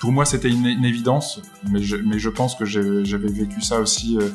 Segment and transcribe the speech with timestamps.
[0.00, 4.30] Pour moi, c'était une, évidence, mais je, pense que j'avais vécu ça aussi euh,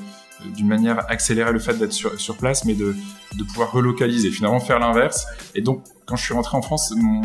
[0.55, 2.96] d'une manière accélérée, le fait d'être sur, place, mais de,
[3.47, 5.26] pouvoir relocaliser, finalement faire l'inverse.
[5.55, 7.21] Et donc, quand je suis rentré en France, mon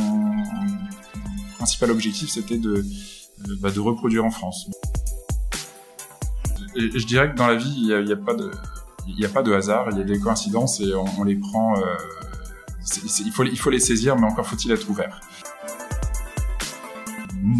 [1.59, 4.71] principal objectif, c'était de, euh, bah, reproduire en France.
[6.75, 10.05] Je dirais que dans la vie, il n'y a, pas de hasard, il y a
[10.05, 11.77] des coïncidences et on, les prend.
[11.77, 11.83] Euh,
[13.25, 15.21] il, faut, les saisir, mais encore faut-il être ouvert.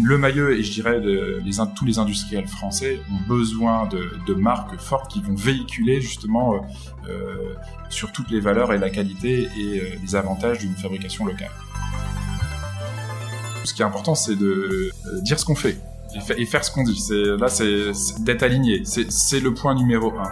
[0.03, 1.01] Le Maillot et je dirais
[1.75, 6.59] tous les industriels français ont besoin de, marques fortes qui vont véhiculer justement euh,
[7.09, 7.53] euh,
[7.89, 11.51] sur toutes les valeurs et la qualité et euh, les avantages d'une fabrication locale.
[13.63, 14.91] Ce qui est important, c'est de
[15.21, 15.77] dire ce qu'on fait
[16.37, 16.99] et, faire ce qu'on dit.
[17.39, 17.91] Là, c'est
[18.23, 18.83] d'être aligné.
[18.85, 20.31] C'est le point numéro un.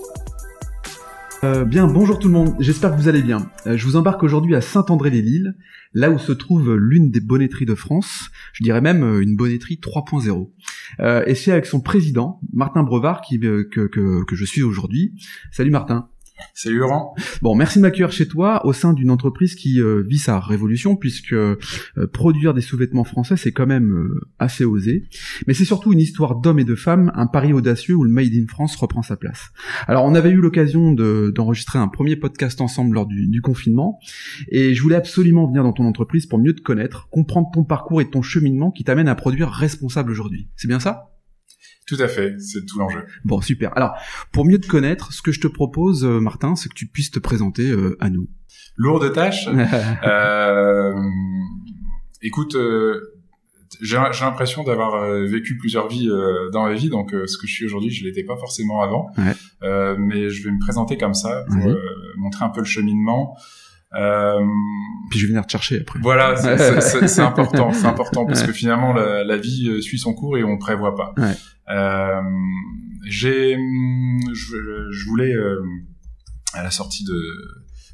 [1.43, 3.49] Euh, bien, bonjour tout le monde, j'espère que vous allez bien.
[3.65, 5.55] Euh, je vous embarque aujourd'hui à Saint-André-les-Lilles,
[5.95, 9.79] là où se trouve l'une des bonnetteries de France, je dirais même euh, une bonnetterie
[9.81, 10.51] 3.0.
[10.99, 15.15] Euh, et c'est avec son président, Martin Brevard, que je suis aujourd'hui.
[15.51, 16.10] Salut Martin.
[16.53, 17.15] Salut Laurent.
[17.41, 20.95] Bon, merci de m'accueillir chez toi au sein d'une entreprise qui euh, vit sa révolution
[20.95, 21.57] puisque euh,
[22.13, 25.05] produire des sous-vêtements français c'est quand même euh, assez osé.
[25.47, 28.33] Mais c'est surtout une histoire d'hommes et de femmes, un pari audacieux où le Made
[28.33, 29.49] in France reprend sa place.
[29.87, 33.99] Alors on avait eu l'occasion d'enregistrer un premier podcast ensemble lors du, du, confinement
[34.49, 38.01] et je voulais absolument venir dans ton entreprise pour mieux te connaître, comprendre ton parcours
[38.01, 40.49] et ton cheminement qui t'amène à produire responsable aujourd'hui.
[40.55, 41.11] C'est bien ça?
[41.91, 43.05] Tout à fait, c'est tout l'enjeu.
[43.25, 43.75] Bon, super.
[43.75, 43.97] Alors,
[44.31, 47.11] pour mieux te connaître, ce que je te propose, euh, Martin, c'est que tu puisses
[47.11, 48.29] te présenter euh, à nous.
[48.77, 49.49] Lourde tâche.
[50.05, 50.93] euh,
[52.21, 52.55] écoute,
[53.81, 56.09] j'ai l'impression d'avoir vécu plusieurs vies
[56.53, 59.11] dans ma vie, donc ce que je suis aujourd'hui, je l'étais pas forcément avant.
[59.17, 59.97] Ouais.
[59.97, 61.75] mais je vais me présenter comme ça pour
[62.15, 63.35] montrer un peu le cheminement.
[63.93, 64.39] Euh,
[65.09, 65.99] Puis je vais venir te chercher après.
[66.01, 70.43] Voilà, c'est important, c'est important parce que finalement la, la, vie suit son cours et
[70.43, 71.13] on prévoit pas.
[71.17, 71.33] Ouais.
[71.69, 72.21] Euh,
[73.07, 73.57] j'ai,
[74.33, 75.61] je, je, voulais euh,
[76.53, 77.21] à la sortie de,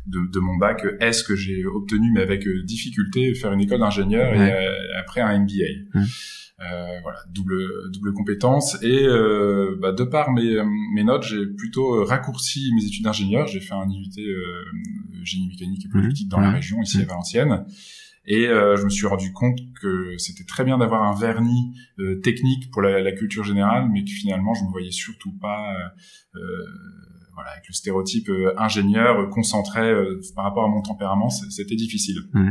[0.08, 4.32] de, de mon bac S que j'ai obtenu mais avec difficulté faire une école d'ingénieur
[4.32, 4.50] ouais.
[4.50, 6.00] et après un MBA.
[6.00, 6.06] Ouais.
[6.60, 10.58] Euh, voilà, double double compétence et euh, bah, de par mes
[10.96, 13.46] mes notes, j'ai plutôt raccourci mes études d'ingénieur.
[13.46, 14.64] J'ai fait un IUT euh,
[15.24, 16.30] génie mécanique et politique mmh.
[16.30, 17.02] dans la région ici mmh.
[17.02, 17.66] à Valenciennes.
[18.26, 22.20] Et euh, je me suis rendu compte que c'était très bien d'avoir un vernis euh,
[22.22, 25.74] technique pour la, la, culture générale, mais que finalement je me voyais surtout pas
[26.36, 26.40] euh,
[27.36, 29.94] voilà avec le stéréotype ingénieur concentré
[30.36, 32.18] par rapport à mon tempérament, c'était difficile.
[32.34, 32.50] Mmh.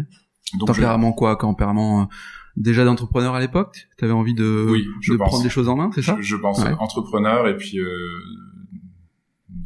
[0.61, 1.17] Donc tempérament je...
[1.17, 1.37] quoi?
[1.37, 2.09] Tempérament
[2.57, 6.03] déjà d'entrepreneur à l'époque T'avais envie de, oui, de prendre des choses en main, c'est
[6.03, 6.73] ça je, je, pense ouais.
[6.79, 7.89] entrepreneur et puis euh,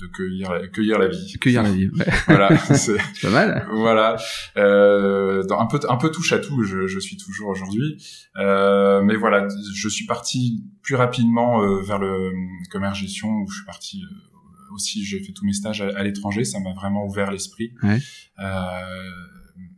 [0.00, 1.36] de cueillir la, cueillir la vie.
[1.40, 1.88] Cueillir la vie.
[1.88, 2.06] Ouais.
[2.26, 3.66] Voilà, c'est pas mal.
[3.72, 4.16] Voilà,
[4.56, 6.62] euh, dans un peu un peu touche à tout.
[6.62, 8.02] Je, je suis toujours aujourd'hui,
[8.36, 12.32] euh, mais voilà, je suis parti plus rapidement euh, vers le
[12.70, 15.04] commerce gestion où je suis parti euh, aussi.
[15.04, 16.44] J'ai fait tous mes stages à, à l'étranger.
[16.44, 17.72] Ça m'a vraiment ouvert l'esprit.
[17.82, 17.98] Ouais.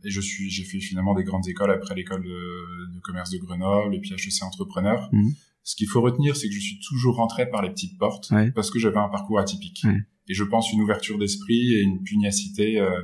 [0.03, 3.37] Et je suis, j'ai fait finalement des grandes écoles après l'école de, de, commerce de
[3.37, 5.09] Grenoble et puis HEC entrepreneur.
[5.11, 5.31] Mmh.
[5.63, 8.51] Ce qu'il faut retenir, c'est que je suis toujours rentré par les petites portes ouais.
[8.51, 9.81] parce que j'avais un parcours atypique.
[9.85, 10.01] Ouais.
[10.27, 12.79] Et je pense une ouverture d'esprit et une pugnacité.
[12.79, 13.01] Euh,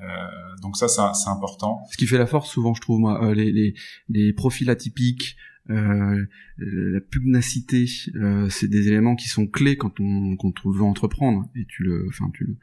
[0.00, 0.06] euh,
[0.62, 1.80] donc ça, c'est important.
[1.90, 3.74] Ce qui fait la force, souvent, je trouve, moi, euh, les, les,
[4.08, 5.36] les profils atypiques,
[5.70, 6.24] euh,
[6.56, 11.46] la pugnacité, euh, c'est des éléments qui sont clés quand on quand on veut entreprendre
[11.54, 12.56] et tu le, enfin tu le,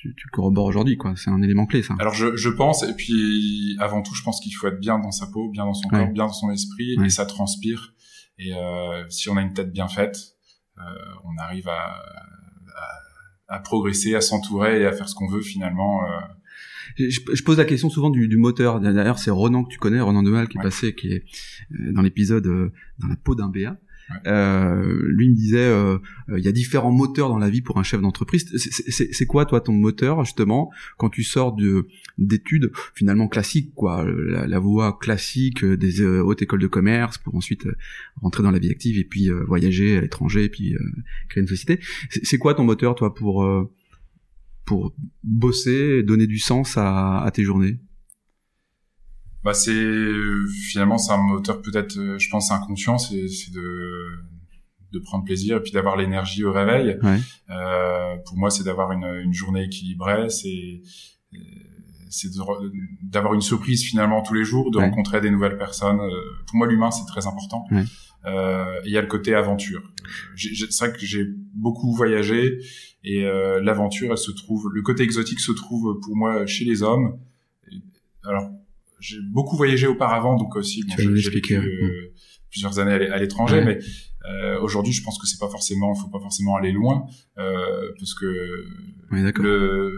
[0.00, 1.14] tu, tu corrobores aujourd'hui, quoi.
[1.16, 1.94] C'est un élément clé, ça.
[1.98, 5.10] Alors, je, je pense, et puis avant tout, je pense qu'il faut être bien dans
[5.10, 5.98] sa peau, bien dans son ouais.
[5.98, 7.06] corps, bien dans son esprit, ouais.
[7.06, 7.94] et ça transpire.
[8.38, 10.36] Et euh, si on a une tête bien faite,
[10.78, 10.82] euh,
[11.24, 12.02] on arrive à,
[13.48, 16.04] à, à progresser, à s'entourer et à faire ce qu'on veut finalement.
[16.04, 16.20] Euh...
[16.96, 18.80] Je, je, pose la question souvent du, du moteur.
[18.80, 21.24] D'ailleurs, c'est Renan que tu connais, Renan Demal, qui est passé, qui est
[21.72, 23.76] euh, dans l'épisode euh, dans la peau d'un BA.
[24.26, 25.98] Euh, lui me disait, euh,
[26.36, 28.46] il y a différents moteurs dans la vie pour un chef d'entreprise.
[28.56, 34.46] C'est quoi toi ton moteur justement quand tu sors de d'études finalement classiques quoi, la,
[34.46, 37.76] la voie classique des euh, hautes écoles de commerce pour ensuite euh,
[38.22, 40.74] rentrer dans la vie active et puis euh, voyager à l'étranger et puis
[41.28, 41.80] créer une société.
[42.10, 43.48] C'est quoi ton moteur toi pour
[44.64, 47.78] pour bosser donner du sens à, à tes journées?
[49.44, 49.92] Bah c'est
[50.68, 54.06] finalement c'est un moteur peut-être je pense inconscient c'est c'est de
[54.92, 57.18] de prendre plaisir et puis d'avoir l'énergie au réveil Ouais.
[57.50, 60.82] euh, pour moi c'est d'avoir une, une journée équilibrée c'est
[62.10, 64.84] c'est de- d'avoir une surprise finalement tous les jours de Ouais.
[64.84, 66.10] rencontrer des nouvelles personnes Euh,
[66.46, 67.84] pour moi l'humain c'est très important Ouais.
[68.26, 69.82] euh, il y a le côté aventure
[70.36, 71.24] c'est vrai que j'ai
[71.54, 72.58] beaucoup voyagé
[73.04, 76.82] et euh, l'aventure elle se trouve le côté exotique se trouve pour moi chez les
[76.82, 77.18] hommes
[78.24, 78.50] alors
[79.00, 82.12] j'ai beaucoup voyagé auparavant donc aussi bon, Tu vas j'ai vécu euh,
[82.50, 83.64] plusieurs années à l'é- à l'étranger Ouais.
[83.64, 83.78] mais
[84.30, 87.06] euh, aujourd'hui je pense que c'est pas forcément faut pas forcément aller loin
[87.38, 88.26] euh, parce que
[89.12, 89.96] Oui, le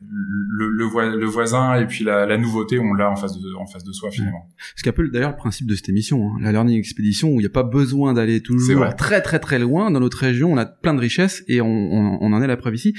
[0.00, 3.52] le, le, voi- le voisin et puis la, la nouveauté on l'a en face de
[3.56, 6.52] en face de soi finalement Ce peu d'ailleurs le principe de cette émission, hein, la
[6.52, 9.90] Learning Expedition, où il n'y a pas besoin d'aller toujours très très très loin.
[9.90, 12.56] Dans notre région, on a plein de richesses et on, on, on en est la
[12.56, 12.94] preuve ici.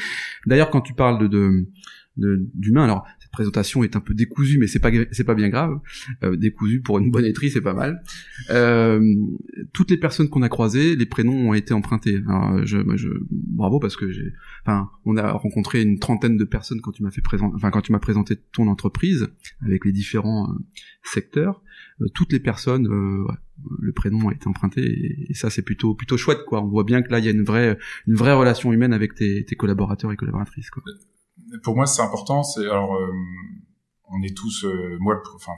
[0.46, 1.68] D'ailleurs, quand tu parles de-
[2.18, 5.80] de- d'humain, alors présentation est un peu décousue, mais c'est pas c'est pas bien grave.
[6.24, 8.02] Euh, décousue pour une bonneterie, c'est pas mal.
[8.50, 9.16] Euh,
[9.74, 12.22] toutes les personnes qu'on a croisées, les prénoms ont été empruntés.
[12.28, 14.34] Alors, je, moi, je, bravo parce que j'ai,
[14.66, 17.82] enfin, on a rencontré une trentaine de personnes quand tu m'as fait présenter, enfin quand
[17.82, 19.28] tu m'as présenté ton entreprise
[19.62, 20.58] avec les différents euh,
[21.04, 21.62] secteurs.
[22.02, 23.36] Euh, toutes les personnes, euh, ouais,
[23.82, 26.64] le prénom a été emprunté et, et ça c'est plutôt plutôt chouette quoi.
[26.64, 27.78] On voit bien que là il y a une vraie
[28.08, 30.84] une vraie relation humaine avec tes, tes collaborateurs et collaboratrices quoi.
[31.64, 33.12] Pour moi c'est important c'est alors euh,
[34.12, 35.54] on est tous euh, moi enfin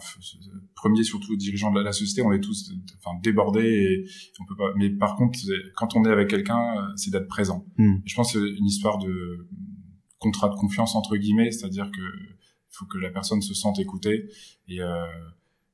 [0.76, 4.06] premier surtout dirigeant de la, la société on est tous enfin débordés et
[4.40, 5.40] on peut pas mais par contre
[5.76, 7.96] quand on est avec quelqu'un euh, c'est d'être présent Hmm.
[8.06, 9.48] Je pense que c'est une histoire de
[10.20, 12.02] contrat de confiance entre guillemets c'est-à-dire que
[12.70, 14.30] faut que la personne se sente écoutée
[14.68, 15.06] et euh,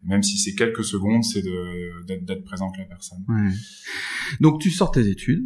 [0.03, 3.51] même si c'est quelques secondes c'est de d'être d'être présent avec la personne Ouais.
[4.39, 5.45] Donc tu sors tes études,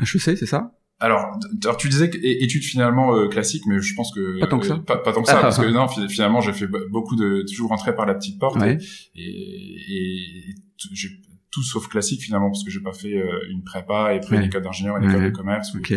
[0.00, 0.78] HEC c'est ça?
[1.02, 1.38] Alors,
[1.78, 4.76] tu disais études finalement euh, classiques, mais je pense que Pas tant que ça.
[4.76, 7.16] pas, pas tant que ça, Ah, parce ah, que non, fi- finalement j'ai fait beaucoup
[7.16, 8.76] de toujours rentrer par la petite porte Ouais.
[9.16, 10.54] et, et,
[10.92, 11.08] j'ai
[11.50, 14.42] tout sauf classique finalement parce que j'ai pas fait euh, une prépa et puis une
[14.42, 14.46] Ouais.
[14.46, 15.10] école d'ingénieur, une Ouais.
[15.10, 15.74] école de commerce.
[15.74, 15.94] ou- Ok.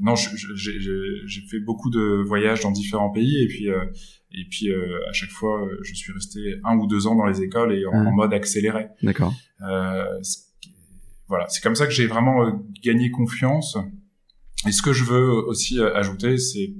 [0.00, 3.84] non, j'ai fait beaucoup de voyages dans différents pays et puis euh,
[4.32, 7.26] et puis euh, à chaque fois euh, je suis resté un ou deux ans dans
[7.26, 8.06] les écoles et en, Ouais.
[8.08, 8.86] en mode accéléré.
[9.02, 9.34] D'accord.
[9.62, 10.04] Euh,
[11.30, 12.50] voilà, c'est comme ça que j'ai vraiment euh,
[12.82, 13.78] gagné confiance.
[14.68, 16.74] Et ce que je veux aussi euh, ajouter, c'est,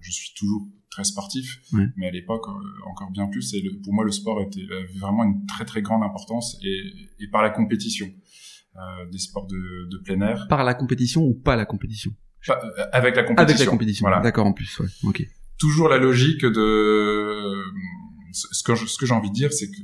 [0.00, 1.60] je suis toujours très sportif,
[1.96, 3.54] mais à l'époque euh, encore bien plus.
[3.54, 6.80] Et le- pour moi, le sport était avait vraiment une très très grande importance et,
[7.20, 8.08] et par la compétition
[8.76, 8.80] euh,
[9.12, 12.10] des sports de, de plein air, Par la compétition ou pas la compétition?
[12.46, 13.54] Pas- euh, avec la compétition.
[13.54, 14.04] Avec la compétition.
[14.04, 14.20] Voilà.
[14.22, 14.78] D'accord en plus.
[14.80, 14.86] Ouais.
[15.04, 15.22] Ok.
[15.58, 17.62] toujours la logique de
[18.32, 19.76] ce que je- ce que j'ai envie de dire, c'est que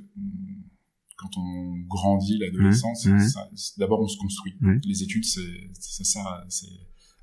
[1.24, 4.54] quand on grandit l'adolescence, ça- c'est- d'abord on se construit.
[4.62, 4.78] Ouais.
[4.84, 5.40] Les études, c'est
[5.80, 6.66] ça sert, à- c'est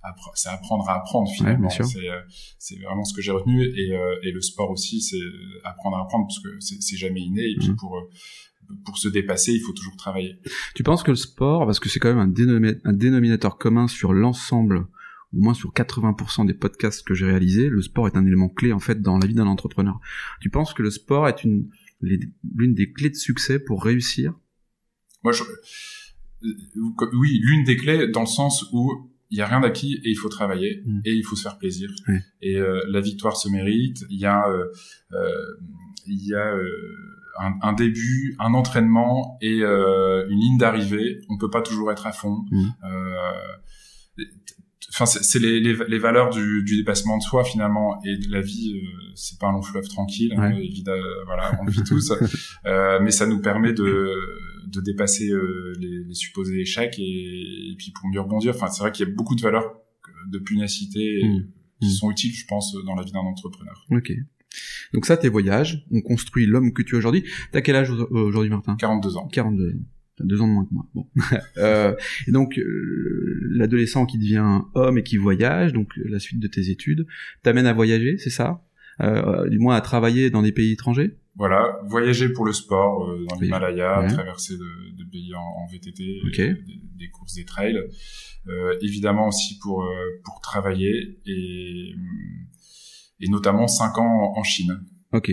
[0.03, 1.69] appre- c'est apprendre à apprendre finalement.
[1.83, 2.19] c'est euh,
[2.57, 5.17] c'est vraiment ce que j'ai retenu et, euh, et le sport aussi, c'est
[5.63, 8.01] apprendre à apprendre parce que c'est jamais inné et puis pour euh,
[8.85, 10.39] pour se dépasser, il faut toujours travailler.
[10.75, 13.87] Tu penses que le sport, parce que c'est quand même un, dénomi- un dénominateur commun
[13.87, 14.87] sur l'ensemble,
[15.33, 18.71] au moins sur 80% des podcasts que j'ai réalisés, le sport est un élément clé
[18.71, 19.99] en fait dans la vie d'un entrepreneur.
[20.41, 21.69] Tu penses que le sport est une
[22.01, 24.33] l'une des clés de succès pour réussir
[25.23, 25.43] Moi, je,
[27.13, 30.15] oui, l'une des clés dans le sens où il y a rien d'acquis et il
[30.15, 31.01] faut travailler Mm.
[31.05, 31.89] et il faut se faire plaisir.
[32.41, 34.03] Et euh, la victoire se mérite.
[34.09, 34.65] Il y a, euh,
[35.13, 35.31] euh,
[36.05, 36.53] il y a
[37.39, 41.21] un, un début, un entraînement et une ligne d'arrivée.
[41.29, 42.43] On peut pas toujours être à fond.
[42.51, 42.69] Mm.
[44.91, 48.29] Euh, Enfin, c'est les, les, les valeurs du, du dépassement de soi finalement et de
[48.29, 48.73] la vie.
[48.75, 50.33] Euh, c'est pas un long fleuve tranquille.
[50.37, 50.65] Ouais.
[50.65, 52.11] évidemment, voilà, on le vit tous.
[52.65, 54.11] Euh, mais ça nous permet de,
[54.67, 58.53] de dépasser euh, les, les supposés échecs et, et puis pour mieux rebondir.
[58.55, 59.73] Enfin, c'est vrai qu'il y a beaucoup de valeurs
[60.29, 61.43] de pugnacité Mm.
[61.81, 61.89] qui Mm.
[61.89, 63.73] sont utiles, je pense, dans la vie d'un entrepreneur.
[63.91, 64.11] Ok.
[64.93, 67.23] Donc ça, tes voyages, on construit l'homme que tu es aujourd'hui.
[67.51, 68.75] T'as quel âge au- aujourd'hui, Martin?
[68.75, 69.27] 42 ans.
[69.29, 69.73] 42 ans.
[70.21, 70.85] T'as deux ans de moins que moi.
[70.93, 71.07] Bon.
[71.57, 71.95] euh,
[72.27, 76.47] et donc, euh, l'adolescent qui devient homme et qui voyage, donc euh, la suite de
[76.47, 77.05] tes études,
[77.43, 78.63] t'amène à voyager, c'est ça?
[79.01, 81.17] Euh, Du moins à travailler dans des pays étrangers?
[81.35, 84.07] Voilà, voyager pour le sport euh, dans l'Himalaya, Ouais.
[84.07, 86.39] traverser de, de pays en, en VTT, Ok.
[86.39, 87.79] euh, des, des courses, des trails.
[88.47, 89.87] Euh, évidemment aussi pour euh,
[90.25, 91.93] pour travailler et
[93.21, 94.81] et notamment cinq ans en Chine.
[95.13, 95.31] Ok.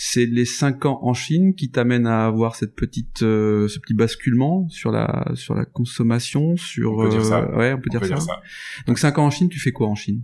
[0.00, 3.94] C'est les cinq ans en Chine qui t'amènent à avoir cette petite, euh, ce petit
[3.94, 6.92] basculement sur la sur la consommation, sur.
[6.92, 7.50] On peut dire ça.
[7.56, 8.14] Ouais, on peut, On dire, peut ça.
[8.14, 8.40] dire ça.
[8.86, 10.22] Donc cinq ans en Chine, tu fais quoi en Chine?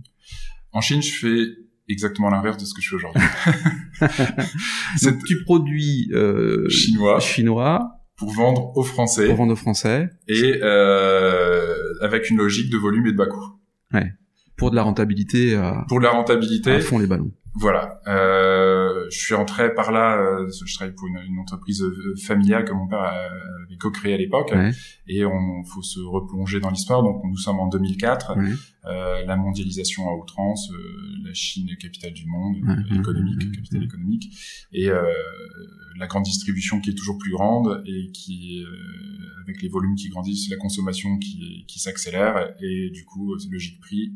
[0.71, 1.45] En Chine, je fais
[1.89, 3.21] exactement l'inverse de ce que je fais aujourd'hui.
[5.03, 10.59] Donc tu produis euh, chinois chinois pour vendre aux Français pour vendre aux Français et
[10.61, 13.59] euh, avec une logique de volume et de bas coût.
[14.55, 17.31] pour de la rentabilité Pour de la rentabilité, à fond les ballons.
[17.55, 17.99] voilà.
[18.07, 22.65] Euh, je suis rentré par là, euh, je travaille pour une, une entreprise euh, familiale
[22.65, 24.53] que mon père avait co-créée à l'époque,
[25.07, 27.03] et on faut se replonger dans l'histoire.
[27.03, 28.37] Donc nous sommes en 2004,
[28.85, 30.71] euh, la mondialisation à outrance,
[31.23, 32.57] la Chine capitale du monde,
[32.99, 34.29] économique, capitale économique,
[34.71, 34.89] et
[35.97, 38.63] la grande distribution qui est toujours plus grande et qui,
[39.43, 44.13] avec les volumes qui grandissent, la consommation qui, qui s'accélère, et du coup, logique prix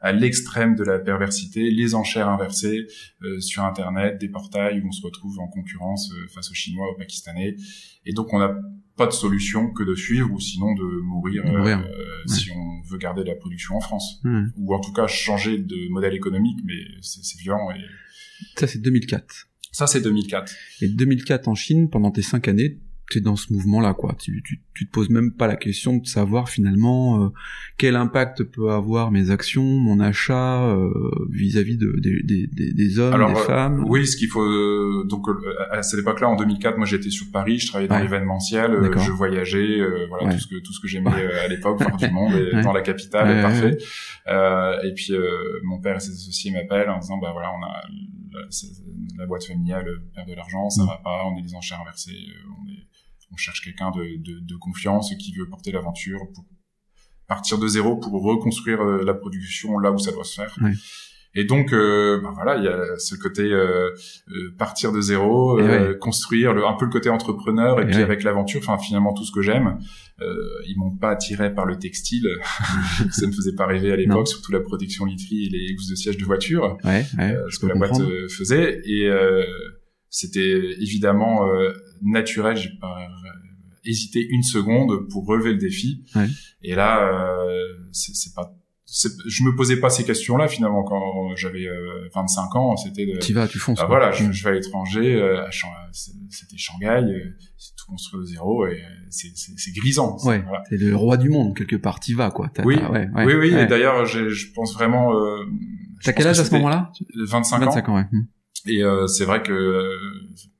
[0.00, 2.86] à l'extrême de la perversité, les enchères inversées
[3.22, 6.86] euh, sur Internet, des portails où on se retrouve en concurrence euh, face aux Chinois,
[6.90, 7.56] aux Pakistanais.
[8.04, 8.54] Et donc on n'a
[8.96, 11.76] pas de solution que de suivre ou sinon de mourir, euh,
[12.26, 14.22] si on veut garder la production en France.
[14.56, 17.70] Ou en tout cas changer de modèle économique, mais c'est violent.
[17.72, 17.80] Et...
[18.58, 19.48] Ça c'est 2004.
[19.72, 20.54] Ça c'est 2004.
[20.82, 24.14] Et 2004 en Chine, pendant tes cinq années, tu es dans ce mouvement-là, quoi.
[24.18, 27.28] Tu, tu, tu, te poses même pas la question de savoir finalement euh,
[27.78, 30.90] quel impact peut avoir mes actions, mon achat euh,
[31.30, 33.84] vis-à-vis de, des, des, des hommes, des euh, femmes.
[33.86, 35.04] Oui, ce qu'il faut.
[35.04, 35.26] donc
[35.70, 39.80] à cette époque-là, en 2004, moi j'étais sur Paris, je travaillais dans l'événementiel, je voyageais,
[40.08, 42.72] voilà tout ce que tout ce que j'aimais à l'époque, voir du monde, et dans
[42.72, 43.78] la capitale, parfait.
[44.84, 45.12] et puis
[45.62, 47.82] mon père et ses associés m'appellent en disant bah voilà, on a
[48.32, 48.48] la,
[49.18, 50.86] la boîte familiale perd de l'argent, ça mm.
[50.86, 52.95] va pas, on est des enchères inversées, on est
[53.32, 56.44] on cherche quelqu'un de, de, de, confiance qui veut porter l'aventure pour
[57.26, 60.56] partir de zéro pour reconstruire euh, la production là où ça doit se faire.
[61.38, 63.90] Et donc, euh, ben voilà, il y a ce côté euh,
[64.28, 65.60] euh partir de zéro,
[66.00, 69.32] construire le, un peu le côté entrepreneur, et, puis avec l'aventure, enfin finalement tout ce
[69.32, 69.78] que j'aime.
[70.18, 72.26] ils m'ont pas attiré par le textile,
[73.10, 75.94] ça ne faisait pas rêver à l'époque, surtout la protection literie et les housses de
[75.94, 78.80] siège de voiture, ce que la boîte faisait.
[78.86, 79.10] Et
[80.16, 81.46] c'était évidemment
[82.02, 82.56] naturel.
[82.56, 83.08] J'ai pas
[83.84, 86.04] hésité une seconde pour relever le défi.
[86.14, 86.26] Ouais.
[86.62, 87.54] Et là, euh,
[87.92, 88.56] c'est pas
[88.88, 91.66] je me posais pas ces questions-là finalement quand j'avais
[92.14, 92.76] 25 euh, ans.
[92.76, 93.18] C'était de.
[93.18, 93.78] Tu vas, tu fonces.
[93.78, 95.16] Bah, voilà, je, je, vais à l'étranger.
[95.16, 95.44] Euh,
[95.90, 98.80] c'était Shanghai, euh, c'est tout construit de zéro et
[99.10, 100.16] c'est grisant.
[100.24, 100.40] Ouais.
[100.40, 100.62] Voilà.
[100.68, 101.98] T'es le roi du monde quelque part.
[101.98, 102.50] T'y vas quoi.
[102.64, 103.54] Oui, ouais, oui, oui.
[103.54, 105.14] Et d'ailleurs, je pense vraiment.
[105.14, 105.44] Euh,
[106.04, 106.92] T'as quel âge à ce moment-là?
[107.16, 107.64] 25 ans.
[107.66, 108.06] 25 ans, ouais.
[108.66, 109.82] Et c'est vrai que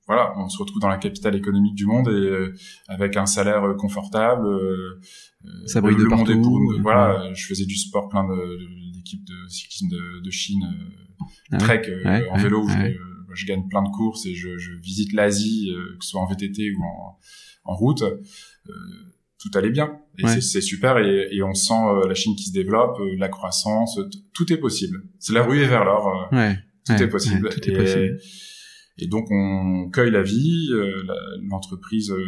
[0.06, 2.54] voilà, on se retrouve dans la capitale économique du monde et euh,
[2.86, 4.46] avec un salaire euh, confortable.
[4.46, 5.00] Euh,
[5.66, 6.40] Ça brille de partout.
[6.40, 8.25] Pour, voilà, je faisais du sport plein
[8.94, 10.64] d'équipes de, de, cyclisme de, de Chine,
[11.50, 11.82] ah trek
[12.30, 12.62] en vélo.
[12.62, 12.92] Où je,
[13.34, 16.72] je, gagne plein de courses et je, je visite l'Asie, que ce soit en VTT
[16.76, 17.18] ou en,
[17.64, 18.04] en route.
[19.38, 21.75] tout allait bien et c'est super et, et, on sent
[22.08, 23.98] la Chine qui se développe, la croissance,
[24.32, 25.02] tout est possible.
[25.18, 26.28] C'est la ruée vers l'or.
[26.86, 27.48] Tout, est possible.
[27.48, 28.18] tout est possible.
[28.98, 31.02] Et donc on cueille la vie, euh,
[31.50, 32.24] l'entreprise euh,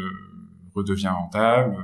[0.75, 1.77] redevient rentable.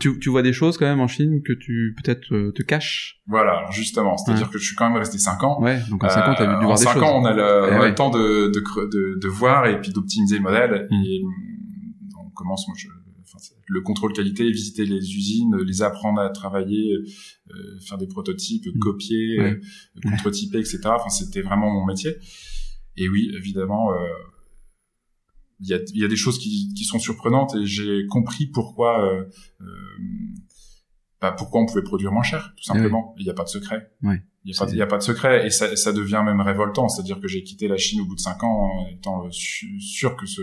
[0.00, 3.20] Tu, tu, vois des choses quand même en Chine que tu peut-être euh, te caches?
[3.28, 5.62] Voilà, justement, c'est-à-dire que je suis quand même resté 5 ans.
[5.62, 6.96] Ouais, donc en 5 ans, tu as dû voir des choses.
[6.96, 8.60] En 5 ans, on a le, eh temps de, de,
[8.90, 10.88] de, de, voir et puis d'optimiser le modèle.
[10.90, 10.94] Mm.
[11.04, 11.22] Et
[12.18, 12.88] on commence, moi, je,
[13.34, 18.66] enfin, le contrôle qualité, visiter les usines, les apprendre à travailler, euh, faire des prototypes,
[18.66, 18.78] mm.
[18.78, 19.60] copier, ouais.
[20.02, 20.80] contre-typer, etc.
[20.86, 22.16] Enfin, c'était vraiment mon métier.
[22.96, 23.98] Et oui, évidemment, euh,
[25.60, 29.06] il y a, y a, des choses qui, qui sont surprenantes et j'ai compris pourquoi
[29.06, 29.24] euh,
[29.60, 29.66] euh,
[31.20, 33.92] bah, pourquoi on pouvait produire moins cher tout simplement il n'y a pas de secret
[34.02, 34.20] ouais.
[34.44, 37.28] il n'y a, a pas de secret et ça, ça devient même révoltant c'est-à-dire que
[37.28, 40.42] j'ai quitté la Chine au bout de cinq ans en étant sûr que ce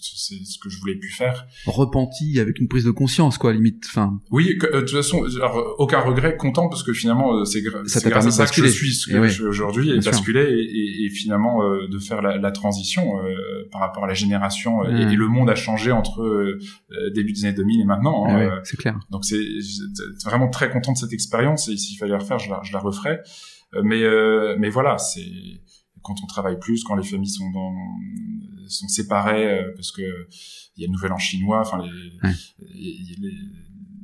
[0.00, 1.46] c'est ce que je voulais plus faire.
[1.66, 3.84] Repenti avec une prise de conscience, quoi, limite.
[3.88, 4.20] Enfin.
[4.30, 5.24] Oui, euh, de toute façon,
[5.78, 9.10] aucun regret, content parce que finalement, euh, c'est grâce à ça que je suis ce
[9.10, 13.04] que je suis aujourd'hui et basculer et, et, finalement euh, de faire la, la transition
[13.70, 16.58] par rapport à la génération et, le monde a changé entre
[17.14, 18.26] début des années 2000 et maintenant.
[18.28, 18.98] Hein, c'est clair.
[19.10, 19.42] Donc c'est
[20.24, 23.20] vraiment très content de cette expérience et s'il fallait refaire, je la, je la referais.
[23.82, 24.02] Mais
[24.58, 25.22] mais voilà, c'est
[26.02, 27.74] quand on travaille plus, quand les familles sont dans
[28.72, 30.02] sont séparés euh, parce que
[30.76, 31.60] il y a le nouvel an chinois.
[31.60, 33.30] Enfin, les, les,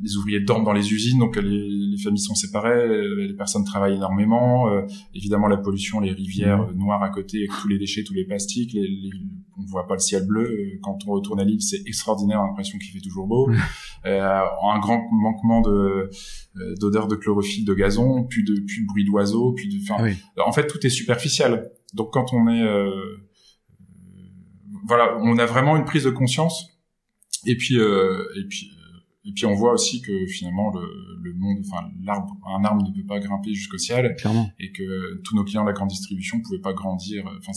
[0.02, 2.86] les, ouvriers dorment dans les usines, donc les, les, familles sont séparées,
[3.26, 4.68] les personnes travaillent énormément.
[4.68, 4.82] Euh,
[5.14, 8.74] évidemment, la pollution, les rivières noires à côté, avec tous les déchets, tous les plastiques.
[8.74, 9.10] Les,
[9.58, 10.78] on voit pas le ciel bleu.
[10.82, 13.50] Quand on retourne à l'île, c'est extraordinaire, l'impression qu'il fait toujours beau.
[14.06, 16.08] Euh, un grand manquement de
[16.78, 19.82] d'odeur de chlorophylle, de gazon, puis de puis de bruit d'oiseaux, puis de.
[19.82, 21.72] Enfin, en fait, tout est superficiel.
[21.94, 22.64] Donc, quand on est
[24.88, 26.66] voilà, on a vraiment une prise de conscience.
[27.46, 28.72] Et puis, euh, et puis,
[29.24, 30.88] et puis on voit aussi que finalement le,
[31.22, 34.50] le monde, enfin l'arbre, un arbre ne peut pas grimper jusqu'au ciel, Clairement.
[34.58, 37.52] et que tous nos clients de la grande distribution pouvaient pas grandir, enfin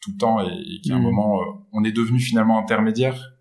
[0.00, 1.02] tout le temps, et, et qu'à un mmh.
[1.02, 3.32] moment, euh, on est devenu finalement intermédiaire.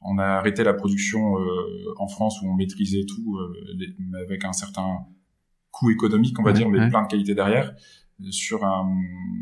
[0.00, 4.52] On a arrêté la production euh, en France où on maîtrisait tout, euh, avec un
[4.52, 5.00] certain
[5.70, 7.74] coût économique, on va dire, mais plein de qualité derrière.
[8.30, 8.88] Sur un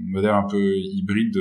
[0.06, 1.38] modèle un peu hybride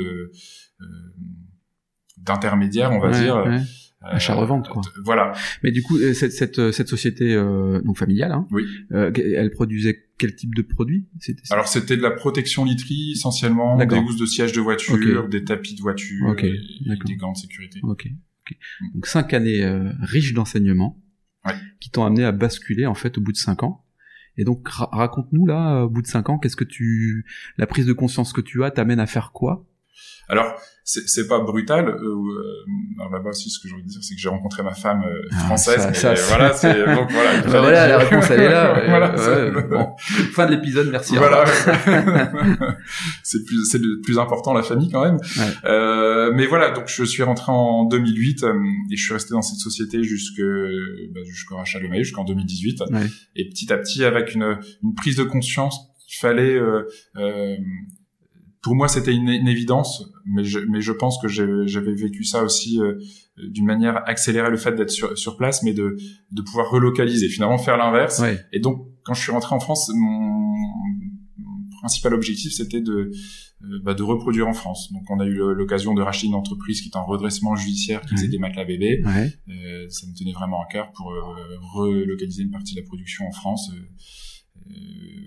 [2.17, 3.43] d'intermédiaire, on va dire.
[3.45, 3.61] Ouais.
[4.01, 4.83] Achat revente quoi.
[5.03, 5.33] Voilà.
[5.63, 8.63] Mais du coup cette cette, cette société donc familiale, hein, oui.
[8.91, 11.07] elle produisait quel type de produit?
[11.49, 15.73] Alors c'était de la protection literie essentiellement, des housses de siège de voiture, des tapis
[15.73, 16.53] de voiture, okay.
[17.05, 17.79] des gants de sécurité.
[17.81, 18.07] Ok.
[18.93, 21.01] Donc cinq années euh, riches d'enseignement
[21.45, 21.55] ouais.
[21.79, 23.84] qui t'ont amené à basculer en fait au bout de cinq ans.
[24.37, 27.25] Et donc raconte-nous là, au bout de cinq ans, qu'est-ce que tu,
[27.57, 29.65] la prise de conscience que tu as t'amène à faire quoi?
[30.27, 31.87] Alors, c'est pas brutal.
[31.89, 34.73] Euh, euh, là-bas aussi, ce que j'ai envie de dire, c'est que j'ai rencontré ma
[34.73, 35.79] femme euh, Ah, française.
[35.81, 37.35] ça- mais ça, voilà, c'est donc voilà.
[37.45, 38.73] il Bah voilà, la réponse elle est là.
[38.73, 39.95] ouais, voilà, ouais, c'est- bon.
[40.33, 41.15] Fin de l'épisode, merci.
[41.17, 41.43] Voilà.
[43.23, 45.15] c'est plus, c'est le plus important la famille quand même.
[45.15, 45.53] Ouais.
[45.65, 48.53] Euh, mais voilà, donc je suis rentré en 2008 euh,
[48.91, 50.41] et je suis resté dans cette société jusque
[51.13, 52.81] bah, jusqu'au rachat de jusqu'en 2018.
[52.91, 52.99] Ouais.
[53.35, 56.83] Et petit à petit, avec une, une prise de conscience qu'il fallait euh,
[57.17, 57.55] euh,
[58.65, 62.43] pour moi, c'était une, une évidence, mais je, mais je pense que j'avais vécu ça
[62.43, 62.95] aussi euh,
[63.37, 65.97] d'une manière accélérée, le fait d'être sur, sur place, mais de,
[66.31, 68.17] de pouvoir relocaliser, finalement faire l'inverse.
[68.17, 68.39] Ouais.
[68.53, 70.55] Et donc, quand je suis rentré en France, mon,
[71.79, 73.11] principal objectif, c'était de,
[73.61, 74.91] euh, bah, de reproduire en France.
[74.91, 78.15] Donc, on a eu l'occasion de racheter une entreprise qui est en redressement judiciaire, qui
[78.15, 79.03] faisait des matelas bébés.
[79.05, 79.31] Ouais.
[79.47, 81.21] Euh, ça me tenait vraiment à cœur pour euh,
[81.75, 83.69] relocaliser une partie de la production en France.
[83.75, 83.79] Euh,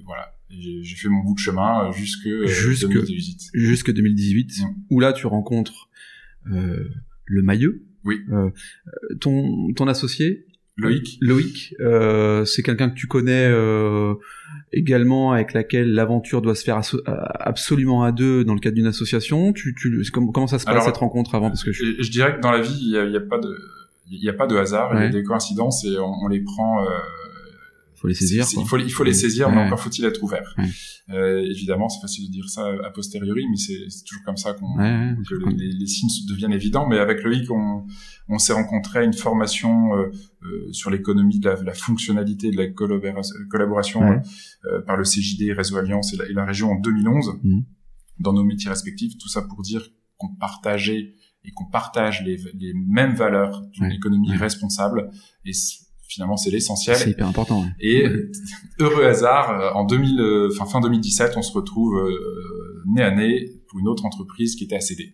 [0.04, 0.34] voilà.
[0.50, 3.50] Et J'ai fait mon bout de chemin euh, jusque, euh, Jusque- 2018.
[3.54, 4.66] Jusque 2018, Mm.
[4.90, 5.88] où là tu rencontres
[6.50, 6.88] euh,
[7.26, 7.84] le Mailleux.
[8.04, 8.20] Oui.
[8.32, 8.50] Euh,
[9.20, 14.14] ton ton associé Loïc Loïc, euh, c'est quelqu'un que tu connais euh,
[14.72, 17.00] également, avec laquelle l'aventure doit se faire euh,
[17.40, 19.52] absolument à deux dans le cadre d'une association.
[19.52, 21.48] Tu, tu, comment, comment ça se passe Alors, cette rencontre avant?
[21.48, 22.00] Parce que je...
[22.00, 23.58] je, dirais que dans la vie, il y a, a pas de
[24.10, 26.40] il y a pas de hasard, il y a des coïncidences et on, on les
[26.40, 26.84] prend.
[26.86, 26.88] Euh,
[28.00, 28.46] faut les saisir.
[28.46, 28.62] quoi.
[28.62, 30.54] il faut il faut les saisir, mais encore faut-il être ouvert.
[30.58, 30.64] Ouais.
[31.10, 34.84] Euh, évidemment, c'est facile de dire ça a posteriori, mais c'est toujours comme ça Ouais,
[34.84, 36.86] ouais, que les, les signes deviennent évidents.
[36.88, 37.86] Mais avec Loïc, on,
[38.28, 40.10] on s'est rencontré à une formation euh,
[40.44, 44.20] euh, sur l'économie de la, la fonctionnalité de la collabora- collaboration Ouais.
[44.66, 47.64] euh, par le CJD, Réseau Alliance et la, et la région en 2011 Mhm.
[48.20, 49.18] dans nos métiers respectifs.
[49.18, 49.82] Tout ça pour dire
[50.18, 55.10] qu'on partageait et qu'on partage les, les mêmes valeurs d'une économie responsable.
[55.44, 55.52] Et
[56.08, 56.96] finalement, c'est l'essentiel.
[56.96, 57.60] C'est hyper important.
[57.62, 57.68] ouais.
[57.80, 58.30] Et Ouais.
[58.80, 63.14] heureux hasard, euh, en 2000, euh, fin, fin 2017, on se retrouve euh, nez à
[63.14, 65.12] nez pour une autre entreprise qui était ACD.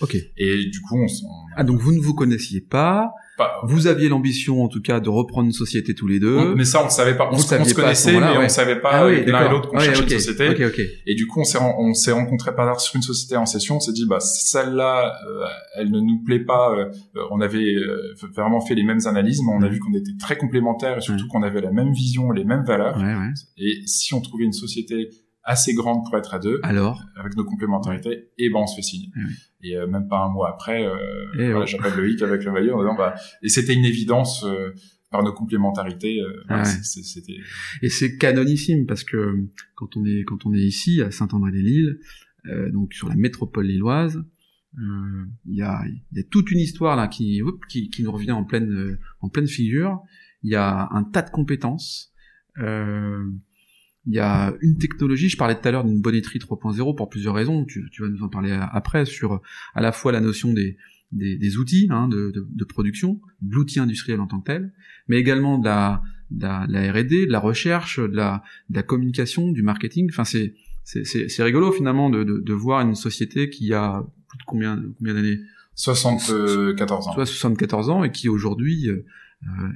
[0.00, 0.16] Ok.
[0.36, 3.12] Et du coup, on, on Ah donc vous ne vous connaissiez pas.
[3.38, 6.36] Pas, Vous aviez l'ambition en tout cas de reprendre une société tous les deux.
[6.36, 7.28] on- mais ça, on ne savait pas.
[7.32, 8.48] On, Vous se- on saviez se connaissait, mais moment-là, on ouais.
[8.50, 10.72] savait pas ah oui, l'un et l'autre qu'on Ouais, cherchait une société.
[11.06, 13.46] Et du coup, on s'est ren- on s'est rencontrés par hasard sur une société en
[13.46, 13.76] session.
[13.76, 15.44] On s'est dit, bah celle-là, euh,
[15.76, 16.74] elle ne nous plaît pas.
[16.76, 19.70] euh, euh, on avait euh, vraiment fait les mêmes analyses, mais on a Ouais.
[19.72, 21.28] vu qu'on était très complémentaires et surtout Ouais.
[21.30, 22.96] qu'on avait la même vision, les mêmes valeurs.
[22.98, 23.32] Ouais, ouais.
[23.56, 25.08] Et si on trouvait une société
[25.54, 27.02] assez grande pour être à deux, Alors?
[27.16, 29.10] avec nos complémentarités, et ben on se fait signer.
[29.16, 29.22] Ouais.
[29.62, 30.94] Et euh, même pas un mois après, euh,
[31.38, 34.72] Et voilà, j'appelle Loïc avec le maillot en disant bah et c'était une évidence euh,
[35.10, 36.20] par nos complémentarités.
[36.20, 36.68] euh, voilà, Ouais.
[36.82, 37.38] C'était
[37.82, 39.20] Et c'est canonissime parce que
[39.74, 41.98] quand on est quand on est ici à Saint-André-les-Lilles,
[42.46, 44.16] euh, donc sur la métropole lilloise,
[44.78, 45.82] euh, il y a
[46.12, 48.98] il y a toute une histoire là qui qui, qui nous revient en pleine euh,
[49.22, 49.98] en pleine figure.
[50.42, 52.12] Il y a un tas de compétences.
[52.58, 53.24] Euh,
[54.06, 57.34] il y a une technologie, je parlais tout à l'heure d'une bonnetterie 3.0 pour plusieurs
[57.34, 59.40] raisons, tu, tu vas nous en parler après, sur
[59.74, 60.76] à la fois la notion des,
[61.12, 64.72] des, des outils hein, de, de, de production, de l'outil industriel en tant que tel,
[65.08, 68.76] mais également de la, de la, de la R&D, de la recherche, de la, de
[68.76, 70.08] la communication, du marketing.
[70.10, 70.54] Enfin, c'est
[71.04, 75.38] c'est rigolo finalement de, de, voir une société qui a plus de combien combien d'années?
[75.74, 77.12] 74 ans.
[77.12, 79.04] soit 74 ans et qui aujourd'hui euh,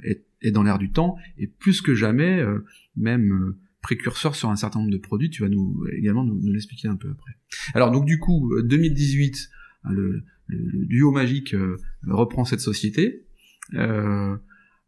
[0.03, 2.65] est, est dans l'air du temps et plus que jamais euh,
[2.97, 5.29] même euh, précurseur sur un certain nombre de produits.
[5.29, 7.37] Tu vas nous également nous, l'expliquer un peu après.
[7.75, 9.49] Alors donc du coup euh, 2018
[9.83, 13.27] hein, le, le, le duo magique euh, reprend cette société.
[13.75, 14.35] Euh,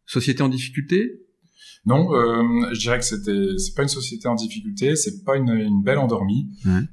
[0.06, 1.25] société en difficulté,
[1.84, 2.42] Non, euh,
[2.74, 5.98] je dirais que c'était c'est pas une société en difficulté, c'est pas une, une belle
[5.98, 6.48] endormie.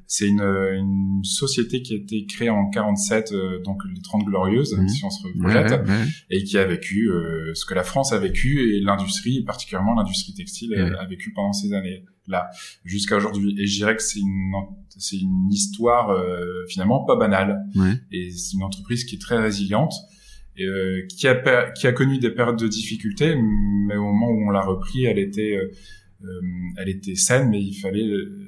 [0.08, 4.76] C'est une, une société qui a été créée en 47, euh, donc les 30 glorieuses,
[4.88, 6.06] si on se projette, ouais, ouais.
[6.30, 9.95] et qui a vécu euh, ce que la France a vécu et l'industrie, et particulièrement
[9.95, 10.91] l'industrie textile, Ouais.
[10.95, 12.49] a, a vécu pendant ces années-là
[12.86, 13.56] jusqu'à aujourd'hui.
[13.60, 14.52] Et je dirais que c'est une
[14.95, 17.63] c'est une histoire euh, finalement pas banale.
[17.76, 17.93] Ouais.
[18.12, 19.93] Et c'est une entreprise qui est très résiliente.
[20.58, 23.36] Et, euh, qui a qui a connu des périodes de difficultés,
[23.88, 25.72] mais au moment où on l'a repris, elle était euh,
[26.24, 26.42] euh,
[26.78, 28.06] elle était saine, mais il fallait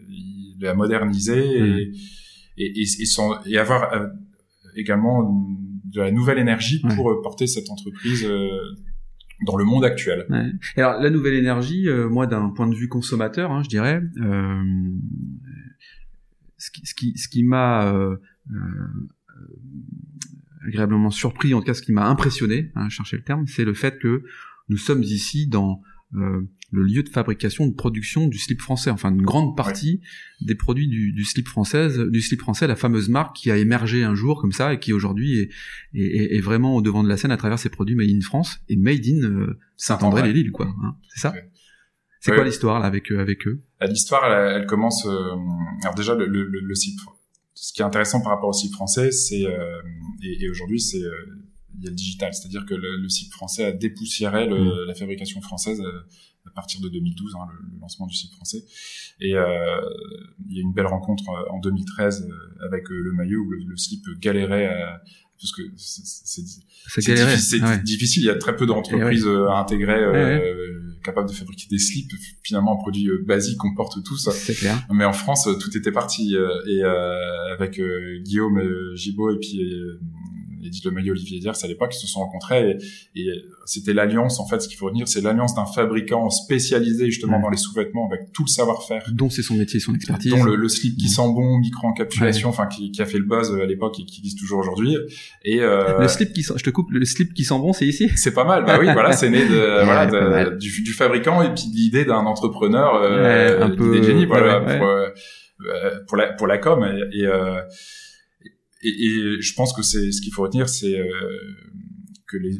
[0.09, 1.91] il- la moderniser et,
[2.57, 4.07] et, et, et, sans- et avoir euh,
[4.77, 5.45] également
[5.83, 8.47] de la nouvelle énergie pour euh, porter cette entreprise euh,
[9.45, 10.25] dans le monde actuel.
[10.29, 10.45] Ouais.
[10.77, 14.63] Alors la nouvelle énergie, euh, moi d'un point de vue consommateur, hein, je dirais, euh,
[16.57, 18.15] ce qui, ce qui, ce qui m'a euh,
[20.67, 23.73] agréablement surpris, en tout cas ce qui m'a impressionné, hein, chercher le terme, c'est le
[23.73, 24.23] fait que
[24.69, 25.81] nous sommes ici dans
[26.75, 30.01] le lieu de fabrication, de production du slip français, enfin une grande partie
[30.41, 34.03] des produits du, du, slip française, du slip français, la fameuse marque qui a émergé
[34.03, 35.49] un jour comme ça et qui aujourd'hui est,
[35.93, 38.59] est, est, vraiment au devant de la scène à travers ses produits made in France
[38.69, 40.67] et made in euh, Saint-André-les-Lilles, quoi.
[40.83, 41.33] Hein, c'est ça
[42.19, 43.63] C'est quoi l'histoire là avec eux, avec eux?
[43.79, 45.05] Ah, L'histoire, elle, elle, commence.
[45.05, 45.35] Euh,
[45.81, 46.99] alors déjà le, le, le, slip.
[47.53, 49.81] Ce qui est intéressant par rapport au slip français, c'est euh,
[50.25, 51.01] et, et aujourd'hui, c'est
[51.77, 54.87] il y a le digital, c'est-à-dire que le, le slip français a dépoussiéré le, mmh.
[54.87, 55.81] la fabrication française
[56.47, 58.63] à partir de 2012, hein, le, lancement du site français.
[59.19, 59.81] Et euh,
[60.49, 63.77] il y a une belle rencontre euh, en 2013 euh, avec le maillot où le,
[63.77, 65.01] slip galérait à,
[65.39, 67.77] parce que c'est difficile, ouais.
[67.83, 68.23] difficile.
[68.23, 69.47] Il y a très peu d'entreprises ouais.
[69.49, 72.11] à intégrer euh, capables de fabriquer des slips.
[72.41, 74.29] Finalement, un produit basique qu'on porte tous.
[74.57, 74.85] Clair.
[74.91, 76.35] Mais en France, tout était parti.
[76.35, 77.81] et euh, avec
[78.23, 78.61] Guillaume
[78.95, 79.59] Gibaud et puis
[80.65, 82.77] Edith Lemaillot, Olivier Diers, à l'époque, ils se sont rencontrés
[83.15, 87.05] et, et c'était l'alliance, en fait, ce qu'il faut retenir, c'est l'alliance d'un fabricant spécialisé
[87.07, 89.03] justement dans les sous-vêtements avec tout le savoir-faire.
[89.11, 90.31] Dont c'est son métier, son expertise.
[90.31, 93.53] Dont le, le slip qui sent bon, micro-encapsulation, enfin, qui, qui, a fait le buzz
[93.53, 94.97] à l'époque et qui existe toujours aujourd'hui.
[95.43, 97.87] Et euh, Le slip qui sent, je te coupe, le slip qui sent bon, c'est
[97.87, 98.09] ici?
[98.15, 101.53] C'est pas mal, bah oui, voilà, c'est né de, voilà, de, du, du, fabricant et
[101.53, 105.09] puis de l'idée d'un entrepreneur, euh, un peu, génie, voilà, pour, euh,
[106.07, 107.61] pour, la, pour la com et, et euh,
[108.87, 111.07] et, et, je pense que c'est ce qu'il faut retenir, c'est euh,
[112.27, 112.57] que les,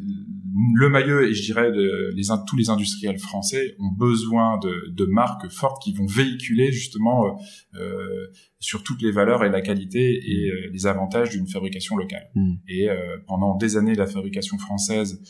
[0.73, 5.05] le maillot et je dirais de, les, tous les industriels français ont besoin de, de
[5.05, 7.31] marques fortes qui vont véhiculer justement euh,
[7.75, 8.27] euh
[8.59, 12.31] sur toutes les valeurs et la qualité et euh, les avantages d'une fabrication locale.
[12.33, 12.53] Mmh.
[12.67, 15.21] Et euh, pendant des années, la fabrication française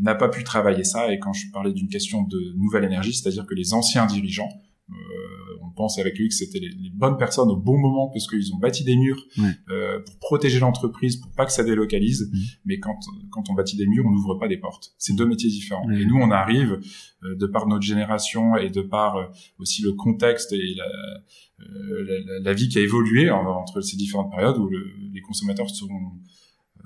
[0.00, 1.12] n'a pas pu travailler ça.
[1.12, 4.48] Et quand je parlais d'une question de nouvelle énergie, c'est-à-dire que les anciens dirigeants
[5.62, 8.54] on pense avec lui que c'était les, les, bonnes personnes au bon moment parce qu'ils
[8.54, 9.20] ont bâti des murs
[9.68, 12.30] euh, pour protéger l'entreprise, pour pas que ça délocalise.
[12.32, 12.38] Mmh.
[12.66, 12.96] Mais quand
[13.30, 14.94] quand on bâtit des murs, on n'ouvre pas des portes.
[14.98, 15.90] C'est deux métiers différents.
[15.90, 16.80] Et nous, on arrive
[17.24, 19.26] euh, de par notre génération et de par euh,
[19.58, 20.84] aussi le contexte et la,
[21.60, 25.68] euh, la, la, vie qui a évolué entre ces différentes périodes où le, les consommateurs
[25.68, 26.12] seront
[26.78, 26.82] euh,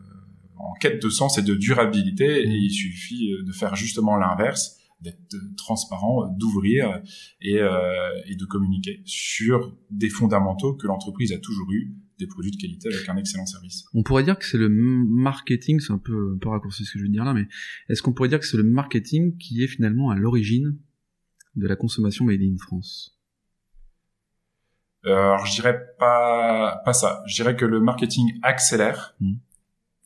[0.59, 2.43] en quête de sens et de durabilité.
[2.43, 7.03] Et il suffit de faire justement l'inverse d'être transparent, d'ouvrir
[7.41, 12.51] et, euh, et, de communiquer sur des fondamentaux que l'entreprise a toujours eu, des produits
[12.51, 13.87] de qualité avec un excellent service.
[13.95, 16.99] On pourrait dire que c'est le marketing, c'est un peu, un peu raccourci ce que
[16.99, 17.47] je veux dire là, mais
[17.89, 20.79] est-ce qu'on pourrait dire que c'est le marketing qui est finalement à l'origine
[21.57, 23.19] de la consommation made in France?
[25.07, 27.23] Euh, Alors je dirais pas pas ça.
[27.27, 29.17] Je dirais que le marketing accélère.
[29.21, 29.37] Mmh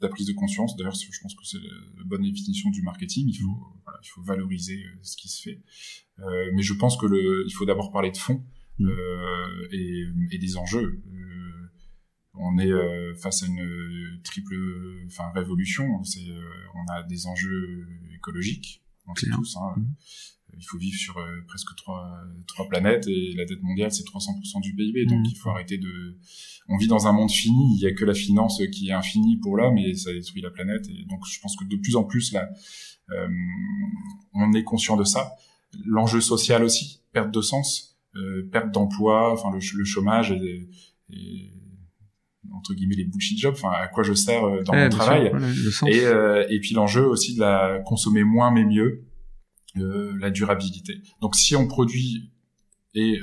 [0.04, 0.76] la prise de conscience.
[0.76, 3.28] D'ailleurs, je pense que c'est la bonne définition du marketing.
[3.28, 5.62] Il faut, voilà, il faut valoriser euh, ce qui se fait.
[6.20, 8.44] Euh, mais je pense que le, il faut d'abord parler de fond
[8.78, 8.86] mmh.
[8.86, 11.02] euh, et, et, des enjeux.
[11.06, 11.70] Euh,
[12.34, 14.56] on est face à une triple,
[15.06, 16.02] enfin révolution.
[16.02, 16.26] C'est,
[16.74, 17.86] on a des enjeux
[18.16, 19.56] écologiques, on sait tous.
[19.56, 19.84] Hein, mmh
[20.58, 22.10] il faut vivre sur euh, presque trois,
[22.46, 25.30] trois planètes et la dette mondiale c'est 300% du PIB donc mmh.
[25.30, 26.16] il faut arrêter de
[26.68, 27.76] on vit dans un monde fini.
[27.76, 30.50] Il y a que la finance qui est infinie pour l'homme et ça détruit la
[30.50, 30.86] planète.
[30.88, 32.48] Et donc je pense que de plus en plus là
[33.10, 33.28] euh,
[34.34, 35.34] on est conscient de ça.
[35.84, 40.68] L'enjeu social aussi perte de sens euh, perte d'emploi enfin le, le, chômage et,
[41.10, 41.50] et
[42.54, 45.32] entre guillemets les bullshit jobs enfin à quoi je sers dans eh, mon travail.
[45.72, 49.04] sûr, et euh, et puis l'enjeu aussi de la consommer moins mais mieux
[49.76, 51.00] euh, la durabilité.
[51.20, 52.30] Donc si on produit
[52.94, 53.18] et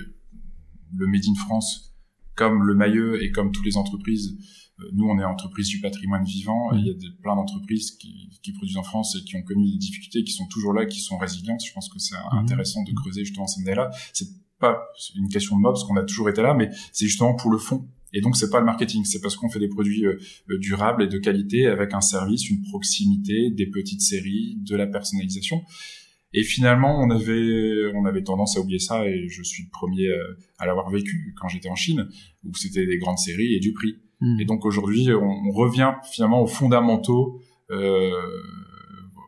[0.93, 1.95] le Made in France
[2.35, 4.37] comme le Maillot et comme toutes les entreprises,
[4.79, 6.75] euh, nous on est entreprise du patrimoine vivant, mmh.
[6.75, 9.43] et il y a des, plein d'entreprises qui, qui, produisent en France et qui ont
[9.43, 11.63] connu des difficultés, qui sont toujours là, qui sont résilientes.
[11.65, 12.37] Je pense que c'est mmh.
[12.37, 13.91] intéressant de creuser justement cette année-là.
[14.13, 14.27] C'est
[14.59, 14.77] pas
[15.15, 17.57] une question de mob, parce qu'on a toujours été là, mais c'est justement pour le
[17.57, 17.87] fond.
[18.13, 20.17] Et donc c'est pas le marketing, c'est parce qu'on fait des produits euh,
[20.59, 25.63] durables et de qualité avec un service, une proximité, des petites séries, de la personnalisation.
[26.33, 30.07] Et finalement, on avait, on avait tendance à oublier ça, et je suis le premier
[30.07, 32.07] euh, à l'avoir vécu quand j'étais en Chine,
[32.45, 33.97] où c'était des grandes séries et du prix.
[34.21, 34.39] Mmh.
[34.39, 37.41] Et donc aujourd'hui, on, on, revient finalement aux fondamentaux,
[37.71, 38.11] euh,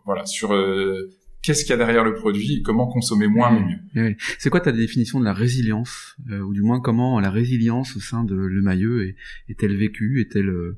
[0.06, 1.10] voilà, sur euh,
[1.42, 3.66] qu'est-ce qu'il y a derrière le produit et comment consommer moins mmh.
[3.96, 4.12] mais mieux.
[4.12, 4.16] Mmh.
[4.39, 8.00] C'est quoi ta définition de la résilience, euh, ou du moins comment la résilience au
[8.00, 9.16] sein de Le Maillot est,
[9.50, 10.78] est-elle vécue, est-elle euh,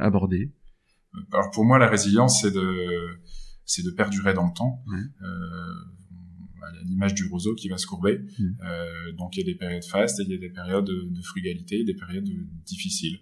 [0.00, 0.50] abordée?
[1.32, 3.20] Alors pour moi, la résilience, c'est de
[3.70, 4.82] c'est de perdurer dans le temps.
[4.92, 5.26] Euh,
[6.62, 8.18] à l'image du roseau qui va se courber.
[8.18, 8.44] Mmh.
[8.64, 11.22] Euh, donc il y a des périodes fastes et il y a des périodes de,
[11.22, 12.28] frugalité, des périodes
[12.66, 13.20] difficiles.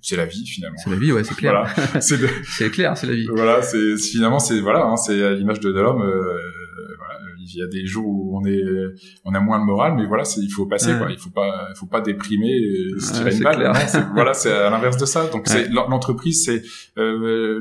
[0.00, 0.78] C'est la vie finalement.
[0.82, 1.52] C'est la vie, ouais, c'est clair.
[1.76, 2.00] voilà.
[2.00, 2.68] c'est de...
[2.68, 3.26] clair, c'est la vie.
[3.26, 6.02] Voilà, c'est finalement c'est voilà, hein, c'est à l'image de, de l'homme.
[6.02, 6.59] Euh,
[7.42, 8.62] il y a des jours où on est,
[9.24, 11.10] on a moins de morale, mais voilà, c'est, il faut passer, quoi.
[11.10, 13.72] Il faut pas, il faut pas déprimer, et se tirer une balle.
[14.14, 15.26] voilà, c'est à l'inverse de ça.
[15.28, 16.62] Donc, c'est, l'entreprise, c'est,
[16.98, 17.60] euh,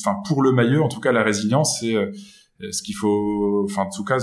[0.00, 2.10] enfin, pour le maillot, en tout cas, la résilience, c'est euh,
[2.70, 4.18] ce qu'il faut, enfin, en tout cas,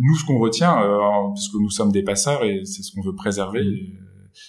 [0.00, 3.14] nous, ce qu'on retient, euh, puisque nous sommes des passeurs et c'est ce qu'on veut
[3.14, 3.64] préserver,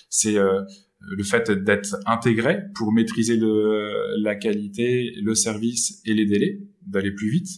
[0.09, 0.61] c'est euh,
[1.01, 7.11] le fait d'être intégré pour maîtriser le, la qualité, le service et les délais, d'aller
[7.11, 7.49] plus vite.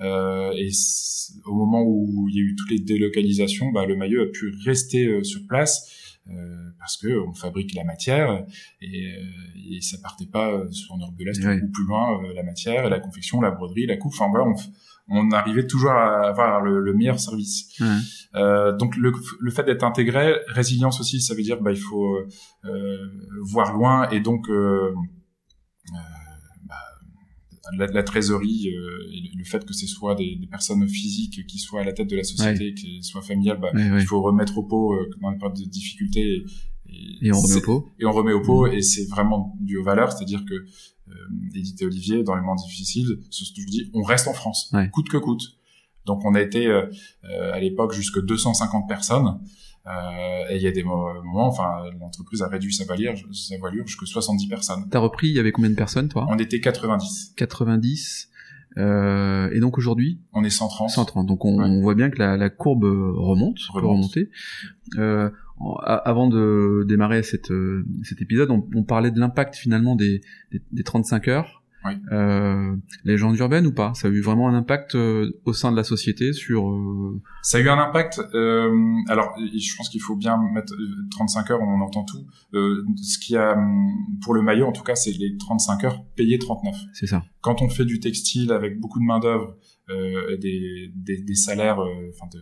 [0.00, 0.70] Euh, et
[1.44, 4.54] au moment où il y a eu toutes les délocalisations, bah, le maillot a pu
[4.64, 5.92] rester euh, sur place.
[6.28, 8.44] Euh, parce que on fabrique la matière
[8.80, 9.22] et, euh,
[9.70, 13.40] et ça partait pas sur Europe de l'Est ou plus loin la matière, la confection,
[13.40, 14.12] la broderie, la coupe.
[14.12, 14.56] Enfin voilà, on,
[15.08, 17.80] on arrivait toujours à avoir le, meilleur service.
[18.34, 22.18] Euh, donc le, le fait d'être intégré, résilience aussi, ça veut dire bah il faut
[22.64, 22.96] euh,
[23.42, 24.92] voir loin et donc euh,
[25.92, 26.25] euh
[27.76, 31.80] la, la, trésorerie, euh, le fait que ce soit des, des, personnes physiques qui soient
[31.80, 34.94] à la tête de la société, qui soient familiales, bah, il faut remettre au pot
[34.94, 36.44] euh, dans les périodes de difficultés.
[36.88, 37.88] Et, et, on remet au pot.
[37.98, 41.12] Et on remet au pot, et c'est vraiment dû aux valeurs, c'est-à-dire que euh,
[41.54, 45.08] Edith et Olivier, dans les moments difficiles, je vous dis, on reste en France, coûte
[45.08, 45.56] que coûte.
[46.04, 46.86] Donc on a été euh,
[47.24, 49.40] euh à l'époque jusque 250 personnes.
[49.86, 53.86] Euh, et il y a des moments, enfin, l'entreprise a réduit sa valeur, sa voilure
[53.86, 54.88] jusqu'à 70 personnes.
[54.90, 56.26] T'as repris, il y avait combien de personnes, toi?
[56.28, 57.34] On était 90.
[57.36, 58.30] 90.
[58.78, 60.20] Euh, et donc aujourd'hui?
[60.32, 60.90] On est 130.
[60.90, 61.26] 130.
[61.26, 63.72] Donc on, on voit bien que la, la courbe remonte, remonte.
[63.72, 64.30] peut remonter.
[64.98, 65.30] Euh,
[65.84, 70.20] avant de démarrer cette, euh, cet épisode, on, on parlait de l'impact finalement des,
[70.52, 71.62] des, des 35 heures.
[71.86, 71.92] Oui.
[72.12, 73.92] Euh, légende urbaine ou pas?
[73.94, 76.68] Ça a eu vraiment un impact euh, au sein de la société sur.
[76.68, 77.20] Euh...
[77.42, 78.20] Ça a eu un impact.
[79.08, 80.74] Alors, je pense qu'il faut bien mettre
[81.10, 81.60] 35 heures.
[81.62, 82.26] On en entend tout.
[82.52, 83.56] ce qui a
[84.22, 86.74] pour le maillot, en tout cas, c'est les 35 heures payées 39.
[86.92, 87.24] C'est ça.
[87.40, 89.56] Quand on fait du textile avec beaucoup de main d'œuvre,
[89.88, 92.40] des, des, des, salaires, enfin de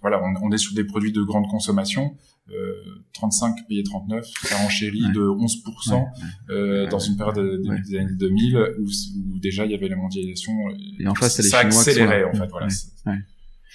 [0.00, 2.16] voilà, on, est sur des produits de grande consommation.
[2.52, 6.04] Euh, 35 payé 39, ça renchérit de 11%
[6.48, 10.52] euh, dans une période des années 2000 où, où, déjà il y avait la mondialisation.
[10.98, 12.48] Et en face, ça accélérait en fait.
[12.50, 12.68] Voilà.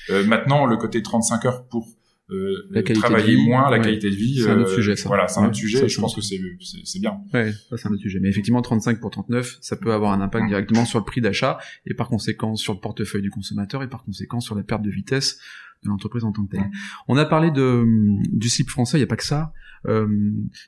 [0.09, 1.87] Euh, maintenant, le côté 35 heures pour
[2.31, 4.41] euh, la travailler moins, la qualité de vie.
[4.41, 5.09] C'est un autre euh, sujet, ça.
[5.09, 5.87] Voilà, c'est un autre sujet.
[5.87, 6.39] je pense que c'est
[6.83, 7.19] c'est bien.
[7.33, 8.19] Ouais, ça c'est un autre sujet.
[8.19, 11.59] Mais effectivement, 35 pour 39, ça peut avoir un impact directement sur le prix d'achat
[11.85, 14.89] et par conséquent sur le portefeuille du consommateur et par conséquent sur la perte de
[14.89, 15.39] vitesse
[15.83, 16.71] de l'entreprise en tant que telle.
[17.07, 17.85] On a parlé de
[18.31, 19.53] du slip français, il y a pas que ça.
[19.87, 20.07] Euh,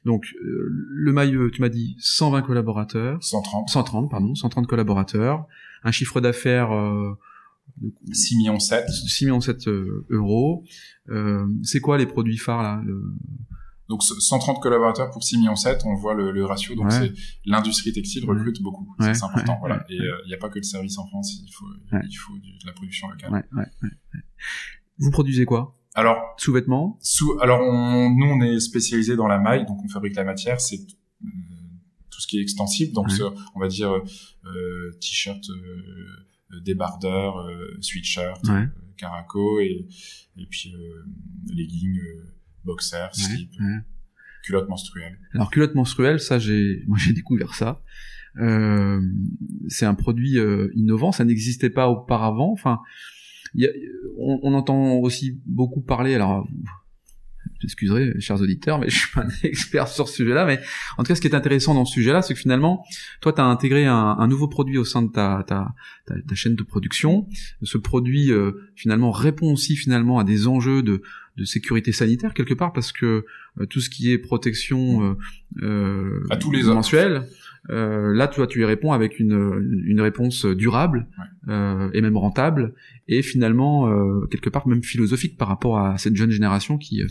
[0.06, 5.48] donc euh, le maillot, tu m'as dit 120 collaborateurs, 130, 130 pardon, 130 collaborateurs,
[5.84, 6.70] un chiffre d'affaires
[7.84, 10.64] euh, 6 millions 7 6 millions 7 euh, euros.
[11.10, 12.82] Euh, c'est quoi les produits phares là
[13.90, 16.76] donc 130 collaborateurs pour 6 millions 7, on voit le, le ratio.
[16.76, 17.14] Donc c'est
[17.46, 19.56] l'industrie textile recrute beaucoup, c'est important.
[19.62, 19.86] voilà.
[19.90, 22.66] Et il n'y a pas que le service en France, il faut il faut de
[22.66, 23.48] la production locale.
[25.00, 25.74] Vous produisez quoi?
[25.98, 27.00] Alors sous-vêtements.
[27.02, 30.62] Sous alors on, nous on est spécialisé dans la maille, donc on fabrique la matière.
[30.62, 31.28] C'est euh,
[32.12, 33.08] tout ce qui est extensible, donc
[33.56, 36.06] on va dire euh, t-shirt, euh,
[36.64, 38.54] débardeur, euh, sweatshirt, ouais.
[38.54, 39.88] Euh, caraco et
[40.38, 41.04] et puis euh,
[41.54, 42.00] leggings,
[42.66, 43.52] boxers, slip,
[44.44, 45.20] culotte menstruelle.
[45.34, 47.82] Alors culotte menstruelle, ça j'ai moi j'ai découvert ça.
[48.40, 49.02] Euh,
[49.68, 50.38] c'est un produit
[50.76, 52.52] innovant, ça n'existait pas auparavant.
[52.52, 52.80] Enfin,
[54.18, 56.48] on, on, entend aussi beaucoup parler, alors
[57.60, 60.60] j'excuserai, chers auditeurs, mais je suis pas un expert sur ce sujet-là, mais
[60.98, 62.86] en tout cas, ce qui est intéressant dans ce sujet-là, c'est que finalement,
[63.22, 65.74] toi, tu as intégré un, un, nouveau produit au sein de ta, ta,
[66.06, 67.28] ta, chaîne de production.
[67.64, 71.02] Ce produit, euh, finalement, répond aussi finalement à des enjeux de,
[71.38, 73.26] de sécurité sanitaire quelque part, parce que
[73.60, 75.18] euh, tout ce qui est protection
[75.62, 77.28] euh, à tous les mensuelle,
[77.70, 81.08] euh, là, tu vois, tu y réponds avec une, une réponse durable
[81.48, 82.74] euh, et même rentable,
[83.08, 87.08] et finalement euh, quelque part même philosophique par rapport à cette jeune génération qui euh,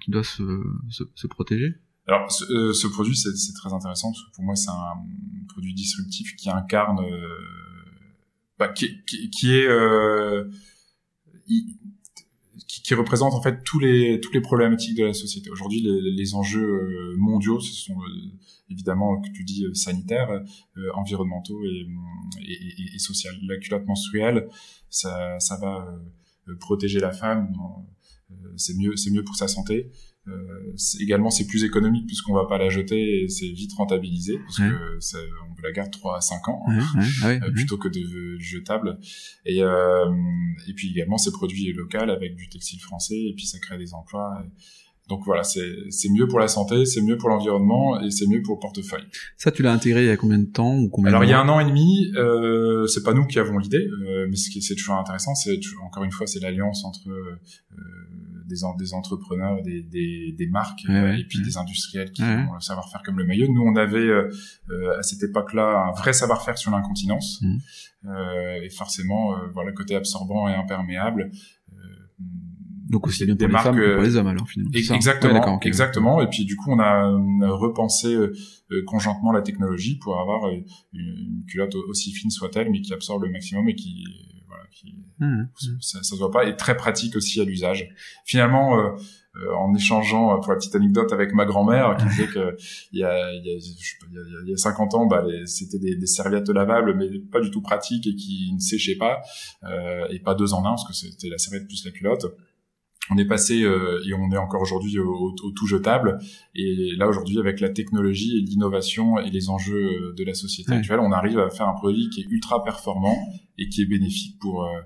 [0.00, 0.42] qui doit se,
[0.88, 1.74] se, se protéger.
[2.06, 5.74] Alors, ce, euh, ce produit, c'est très intéressant parce que pour moi, c'est un produit
[5.74, 6.98] disruptif qui incarne,
[8.58, 9.68] bah, qui, qui, qui, est
[12.82, 15.50] qui, représente en fait tous les toutes les problématiques de la société.
[15.50, 17.94] Aujourd'hui, les, les, enjeux mondiaux, ce sont
[18.70, 21.86] évidemment, que tu dis euh, sanitaires, euh, environnementaux et,
[22.42, 23.34] et, et, et social.
[23.42, 24.48] La culotte menstruelle,
[24.88, 26.00] ça, ça va
[26.48, 27.52] euh, protéger la femme.
[28.56, 29.90] c'est mieux, c'est mieux pour sa santé.
[30.30, 34.58] Euh, également, c'est plus économique puisqu'on va pas la jeter et c'est vite rentabilisé parce
[34.58, 34.98] que
[35.48, 36.64] on la garde 3 à 5 ans
[37.54, 38.98] plutôt que de, jetable.
[39.44, 40.06] Et, euh,
[40.68, 43.94] et puis également, c'est produit local avec du textile français et puis ça crée des
[43.94, 44.44] emplois.
[45.10, 48.54] Donc voilà, c'est mieux pour la santé, c'est mieux pour l'environnement et c'est mieux pour
[48.54, 49.02] le portefeuille.
[49.36, 51.32] Ça, tu l'as intégré il y a combien de temps ou combien Alors il y
[51.32, 54.50] a un an et demi, euh, c'est pas nous qui avons l'idée, euh, mais ce
[54.50, 57.40] qui c'est toujours intéressant, c'est encore une fois c'est l'alliance entre euh,
[58.50, 63.02] des, des entrepreneurs, des, des, des marques et puis des industriels qui ont le savoir-faire
[63.02, 63.46] comme le maillot.
[63.48, 64.28] Nous on avait euh,
[64.98, 68.12] à cette époque-là un vrai savoir-faire sur l'incontinence mmh.
[68.62, 71.30] et forcément voilà côté absorbant et imperméable
[72.90, 74.72] donc aussi bien pour les femmes que pour les hommes alors finalement.
[74.74, 76.22] Exactement, exactement.
[76.22, 77.08] Et puis du coup on a,
[77.48, 78.32] repensé euh,
[78.72, 80.56] euh, conjointement la technologie pour avoir euh,
[80.92, 84.04] une, culotte aussi fine soit-elle, mais qui absorbe le maximum et qui
[84.50, 85.48] voilà, qui mmh, mmh.
[85.80, 87.88] ça, ça se voit pas, et très pratique aussi à l'usage.
[88.24, 88.96] Finalement.
[89.56, 92.56] en échangeant pour la petite anecdote avec ma grand-mère qui disait que
[92.90, 93.58] il y a il y a,
[94.44, 97.62] il y a 50 ans bah c'était des, des, serviettes lavables mais pas du tout
[97.62, 99.20] pratiques et qui ne séchaient pas
[99.62, 102.26] euh, et pas deux en un parce que c'était la serviette plus la culotte
[103.10, 106.18] on est passé euh, et on est encore aujourd'hui au, tout jetable.
[106.54, 110.72] Et là aujourd'hui, avec la technologie et l'innovation et les enjeux euh, de la société
[110.72, 113.16] actuelle, on arrive à faire un produit qui est ultra performant
[113.58, 114.80] et qui est bénéfique pour euh,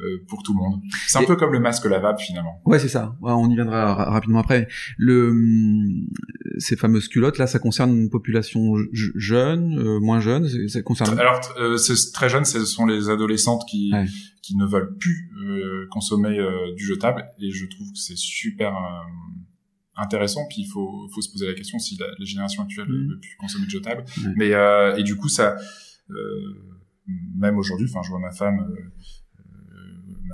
[0.00, 0.80] euh, pour tout le monde.
[1.06, 2.60] C'est un peu comme le masque lavable finalement.
[2.64, 3.16] Ouais, c'est ça.
[3.22, 4.66] on y viendra rapidement après.
[4.98, 6.08] Le hum,
[6.58, 10.48] ces fameuses culottes là, ça concerne une population jeune, euh, moins jeune.
[10.68, 11.16] Ça concerne.
[11.16, 13.92] Alors euh, c'est très jeune, ce sont les adolescentes qui
[14.42, 15.30] qui ne veulent plus
[15.92, 16.38] consommer
[16.76, 18.74] du jetable et je trouve que c'est super
[19.96, 22.92] intéressant puis il faut faut se poser la question si la, les générations actuelles mmh.
[22.92, 24.04] ne veulent plus consommer du jetable
[24.36, 24.52] mais
[24.98, 25.56] et du coup ça
[27.06, 28.66] même aujourd'hui enfin je vois ma femme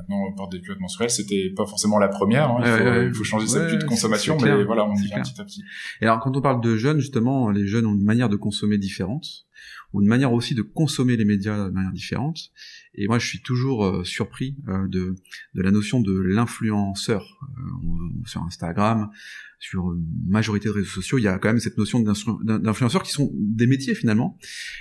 [0.00, 1.10] maintenant on porte des culottes menstruelles.
[1.10, 2.50] C'était pas forcément la première.
[2.50, 3.06] Hein.
[3.06, 5.62] Il, faut, changer cette habitude de consommation, mais voilà, on y vient petit à petit.
[6.00, 8.78] Et alors, quand on parle de jeunes, justement, les jeunes ont une manière de consommer
[8.78, 9.46] différente,
[9.92, 12.50] ont une manière aussi de consommer les médias de manière différente.
[12.94, 15.14] Et moi, je suis toujours euh, surpris euh, de,
[15.54, 19.10] de la notion de l'influenceur euh, sur Instagram,
[19.60, 21.18] sur une majorité de réseaux sociaux.
[21.18, 24.38] Il y a quand même cette notion d'influenceurs qui sont des métiers finalement.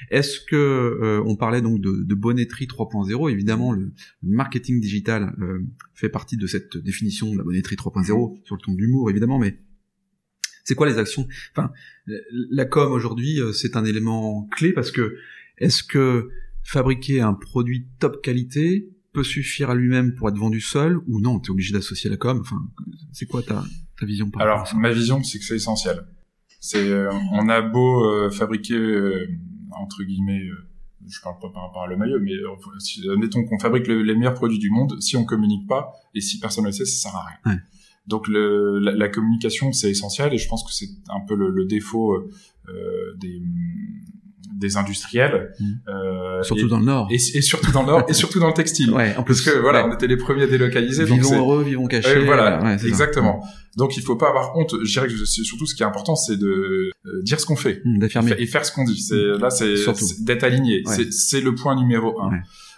[0.09, 5.35] Est-ce que on parlait donc de, de bonneterie 3.0 Évidemment, le, marketing digital
[5.93, 8.05] fait partie de cette définition de la bonneterie 3.0
[8.45, 9.59] sur le ton de l'humour, évidemment, mais
[10.63, 11.27] c'est quoi les actions?
[11.51, 11.71] Enfin,
[12.05, 15.17] la com aujourd'hui, c'est un élément clé parce que
[15.57, 16.29] est-ce que
[16.63, 21.39] fabriquer un produit top qualité peut suffire à lui-même pour être vendu seul ou non
[21.39, 22.39] Tu es obligé d'associer la com.
[22.41, 22.61] Enfin,
[23.11, 23.63] c'est quoi ta,
[23.99, 26.05] ta vision par Alors, ma vision, c'est que c'est essentiel.
[26.59, 29.27] C'est, euh, on a beau euh, fabriquer euh,
[29.71, 30.41] entre guillemets,
[31.07, 32.33] je parle pas par rapport à le maillot, mais
[32.79, 36.39] si, admettons qu'on fabrique les meilleurs produits du monde, si on communique pas et si
[36.39, 37.59] personne ne le sait, ça sert à rien.
[38.07, 41.65] Donc le, la, communication c'est essentiel et je pense que c'est un peu le, le
[41.65, 42.17] défaut
[43.19, 43.41] des
[44.53, 45.53] des industriels.
[45.59, 45.65] Mmh.
[45.87, 47.07] Euh, surtout dans le Nord.
[47.11, 48.91] Et, et, surtout dans le Nord, et surtout dans le textile.
[48.99, 51.05] Ouais, en plus, Parce que voilà, on était les premiers à délocaliser.
[51.05, 52.25] Vivons heureux, vivons cachés.
[52.25, 53.43] voilà, exactement.
[53.77, 54.75] Donc il faut pas avoir honte.
[54.83, 57.81] Je dirais que surtout ce qui est important, c'est de euh, dire ce qu'on fait.
[57.85, 58.33] Mmh, d'affirmer.
[58.37, 58.99] Et faire ce qu'on dit.
[58.99, 59.37] C'est.
[59.39, 59.75] Là, c'est
[60.23, 60.83] d'être aligné.
[61.11, 62.31] C'est le point numéro un.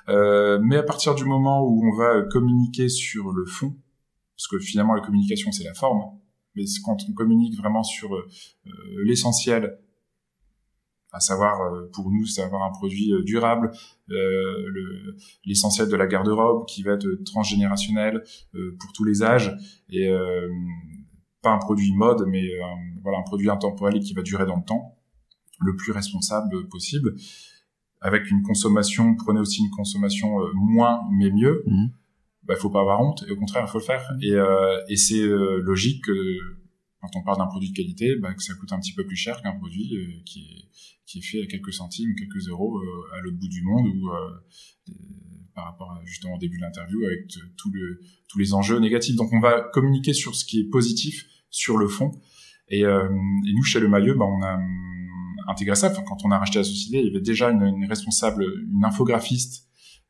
[0.09, 3.75] Euh, mais à partir du moment où on va communiquer sur le fond,
[4.35, 6.01] parce que finalement la communication c'est la forme,
[6.55, 8.27] mais quand on communique vraiment sur euh,
[9.05, 9.77] l'essentiel
[11.11, 13.71] à savoir euh, pour nous c'est avoir un produit euh, durable,
[14.09, 18.23] euh, l'essentiel de la garde-robe qui va être transgénérationnel
[18.79, 19.55] pour tous les âges
[19.89, 20.09] et
[21.41, 22.43] pas un produit mode mais
[23.01, 24.97] voilà un produit intemporel qui va durer dans le temps,
[25.59, 27.15] le plus responsable possible
[28.01, 31.63] avec une consommation, prenez aussi une consommation moins mais mieux.
[31.67, 31.87] Mmh.
[32.43, 34.35] Bah, faut pas avoir honte et au contraire il faut le faire et,
[34.89, 36.60] et c'est logique que
[37.01, 39.15] quand on parle d'un produit de qualité, bah, que ça coûte un petit peu plus
[39.15, 40.69] cher qu'un produit euh, qui, est,
[41.05, 44.09] qui est fait à quelques centimes, quelques euros euh, à l'autre bout du monde ou
[44.09, 44.95] euh,
[45.55, 49.15] par rapport à, justement au début de l'interview avec tout le, tous les enjeux négatifs.
[49.15, 52.11] Donc on va communiquer sur ce qui est positif, sur le fond.
[52.69, 55.91] Et, et nous, chez Le Maillot, bah, on a hum, intégré ça.
[55.91, 58.85] Enfin, quand on a racheté la société, il y avait déjà une, une responsable, une
[58.85, 59.67] infographiste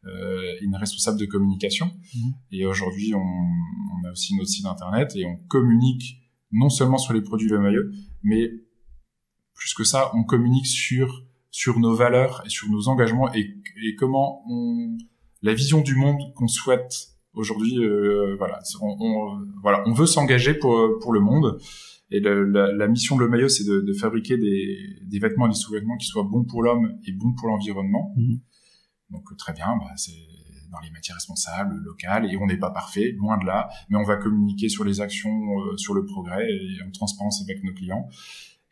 [0.07, 1.85] euh, une responsable de communication.
[2.15, 2.29] Mmh.
[2.53, 6.20] Et aujourd'hui, on, on, a aussi notre site internet et on communique
[6.51, 7.83] non seulement sur les produits Le Maillot,
[8.23, 8.51] mais
[9.53, 13.95] plus que ça, on communique sur sur nos valeurs et sur nos engagements et, et
[13.95, 14.97] comment on
[15.41, 17.83] la vision du monde qu'on souhaite aujourd'hui.
[17.83, 21.59] Euh, voilà, on, on, voilà, on veut s'engager pour pour le monde.
[22.13, 22.33] Et la,
[22.73, 25.95] la, mission de Le Maillot, c'est de, de, fabriquer des, des vêtements et des sous-vêtements
[25.95, 28.13] qui soient bons pour l'homme et bons pour l'environnement.
[28.17, 28.35] Mmh.
[29.11, 30.11] Donc très bien, bah, c'est
[30.71, 34.03] dans les matières responsables, locales, et on n'est pas parfait, loin de là, mais on
[34.03, 38.07] va communiquer sur les actions, euh, sur le progrès et en transparence avec nos clients.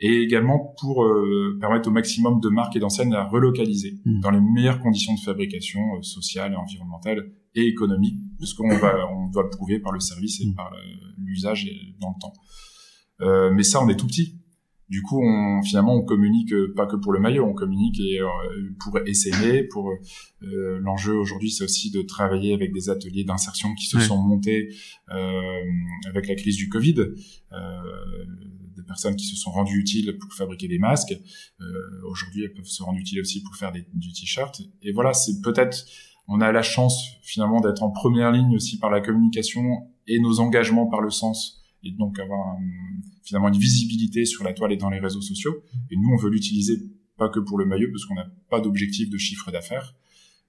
[0.01, 4.21] Et également pour euh, permettre au maximum de marques et d'enseignes à relocaliser mmh.
[4.21, 8.95] dans les meilleures conditions de fabrication euh, sociale et environnementale et économique, parce qu'on va,
[9.11, 10.55] on doit le prouver par le service et mmh.
[10.55, 10.71] par
[11.17, 11.69] l'usage
[11.99, 12.33] dans le temps.
[13.21, 14.38] Euh, mais ça, on est tout petit.
[14.89, 18.19] Du coup, on, finalement, on communique pas que pour le maillot, on communique et,
[18.79, 19.63] pour essayer.
[19.63, 19.91] Pour
[20.41, 24.69] l'enjeu aujourd'hui, c'est aussi de travailler avec des ateliers d'insertion qui se sont montés
[25.07, 26.95] avec la crise du Covid
[28.79, 31.17] des personnes qui se sont rendues utiles pour fabriquer des masques.
[31.61, 31.65] Euh,
[32.09, 34.61] Aujourd'hui, elles peuvent se rendre utiles aussi pour faire des, du t-shirt.
[34.81, 35.85] Et voilà, c'est peut-être,
[36.27, 40.39] on a la chance finalement d'être en première ligne aussi par la communication et nos
[40.39, 42.57] engagements par le sens et donc avoir
[43.23, 45.63] finalement une visibilité sur la toile et dans les réseaux sociaux.
[45.91, 46.77] Et nous, on veut l'utiliser
[47.17, 49.95] pas que pour le maillot parce qu'on n'a pas d'objectif de chiffre d'affaires.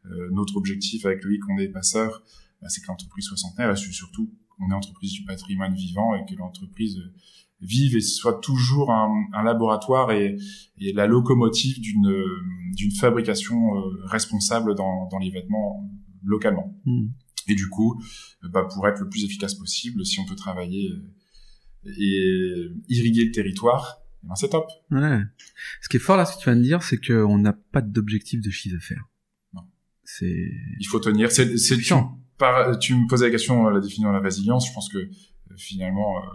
[0.07, 2.23] Euh, notre objectif avec Loïc, on est passeur,
[2.63, 6.25] bah, c'est que l'entreprise soit centenaire et surtout on est entreprise du patrimoine vivant et
[6.29, 6.99] que l'entreprise
[7.61, 10.39] vive et soit toujours un, un laboratoire et,
[10.79, 12.11] et, la locomotive d'une
[12.75, 15.91] d'une fabrication euh, responsable dans, dans les vêtements
[16.23, 16.75] localement.
[16.87, 17.09] Hmm.
[17.49, 18.01] Et du coup,
[18.43, 20.91] bah, pour être le plus efficace possible, si on peut travailler
[21.87, 24.69] et irriguer le territoire, eh ben c'est top.
[24.91, 25.21] Ouais.
[25.81, 27.81] Ce qui est fort là, ce que tu viens de dire, c'est qu'on n'a pas
[27.81, 29.09] d'objectif de chiffre d'affaires.
[29.55, 29.63] Non.
[30.05, 30.51] C'est.
[30.79, 31.31] Il faut tenir.
[31.31, 31.95] C'est, c'est tu,
[32.39, 34.69] par, tu me posais la question, la définition de la résilience.
[34.69, 35.09] Je pense que
[35.57, 36.31] finalement, euh,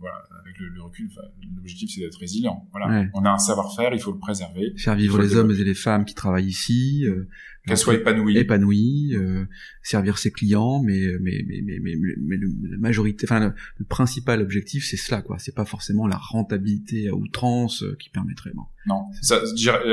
[0.00, 1.08] voilà, avec le, recul,
[1.54, 2.68] l'objectif c'est d'être résilient.
[2.72, 4.72] Voilà, on a un savoir-faire, il faut le préserver.
[4.76, 7.28] Faire vivre les hommes et les femmes qui travaillent ici, euh,
[7.66, 9.46] qu'elles soient épanouies, épanouies, euh,
[9.82, 12.36] servir ses clients, mais mais mais mais mais, mais
[12.70, 15.38] la majorité, enfin le, principal objectif c'est cela quoi.
[15.38, 18.52] C'est pas forcément la rentabilité à outrance euh, qui permettrait.
[18.54, 18.62] Bon.
[18.86, 19.40] Non, ça,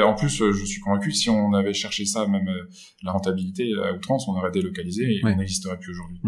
[0.04, 2.50] en plus je suis convaincu si on avait cherché ça, même
[3.04, 6.20] la rentabilité à outrance, on aurait délocalisé et on n'existerait plus aujourd'hui.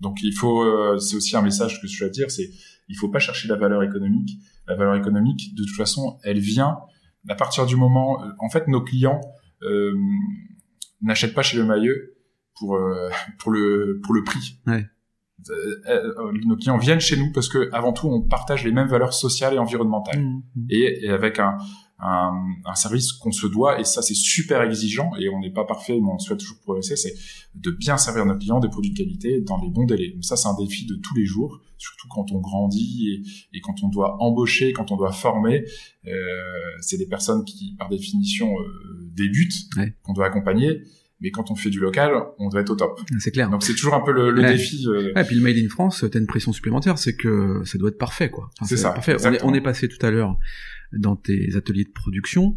[0.00, 2.50] Donc il faut, c'est aussi un message que je veux dire, c'est
[2.88, 4.30] il faut pas chercher la valeur économique.
[4.66, 6.78] La valeur économique, de toute façon, elle vient
[7.28, 8.22] à partir du moment.
[8.22, 9.20] Euh, en fait, nos clients
[9.62, 9.94] euh,
[11.00, 12.16] n'achètent pas chez le mailleux
[12.58, 13.08] pour euh,
[13.38, 14.58] pour le pour le prix.
[14.66, 14.86] Ouais.
[15.50, 19.12] Euh, nos clients viennent chez nous parce que avant tout, on partage les mêmes valeurs
[19.12, 20.66] sociales et environnementales, mmh, mmh.
[20.70, 21.58] Et, et, avec un
[22.00, 22.32] un,
[22.64, 25.98] un service qu'on se doit et ça c'est super exigeant et on n'est pas parfait
[26.00, 27.14] mais on souhaite toujours progresser c'est
[27.54, 30.48] de bien servir nos clients des produits de qualité dans les bons délais ça c'est
[30.48, 33.10] un défi de tous les jours surtout quand on grandit
[33.52, 35.64] et, et quand on doit embaucher quand on doit former
[36.06, 36.10] euh,
[36.80, 39.68] c'est des personnes qui par définition euh, débutent
[40.02, 40.82] qu'on doit accompagner
[41.20, 43.00] mais quand on fait du local, on doit être au top.
[43.18, 43.48] C'est clair.
[43.48, 44.84] Donc c'est toujours un peu le, le défi.
[44.86, 45.12] Euh...
[45.14, 47.88] Ouais, et puis le Made in France, t'as une pression supplémentaire, c'est que ça doit
[47.88, 48.50] être parfait, quoi.
[48.64, 48.90] c'est ça.
[48.90, 49.16] Parfait.
[49.24, 50.36] On est, on est, passé tout à l'heure
[50.98, 52.56] dans tes ateliers de production,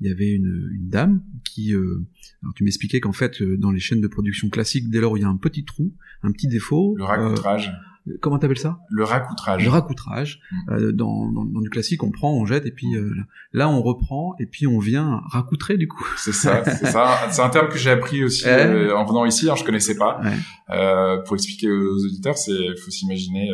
[0.00, 2.04] il y avait une, une dame qui, euh,
[2.42, 5.16] alors tu m'expliquais qu'en fait euh, dans les chaînes de production classiques, dès lors où
[5.16, 7.68] il y a un petit trou, un petit défaut, le racoutrage.
[7.68, 8.80] Euh, comment t'appelles ça?
[8.90, 9.64] Le racoutrage.
[9.64, 10.40] Le racoutrage.
[10.50, 10.70] Mm.
[10.70, 13.14] Euh, dans, dans, dans, du classique, on prend, on jette, et puis euh,
[13.52, 16.04] là, on reprend, et puis on vient racoutrer du coup.
[16.16, 17.28] C'est ça, c'est ça.
[17.30, 19.48] C'est un terme que j'ai appris aussi euh, en venant ici.
[19.50, 20.20] Hein, je connaissais pas.
[20.20, 21.22] Ouais.
[21.26, 23.50] pour expliquer aux auditeurs, c'est faut s'imaginer.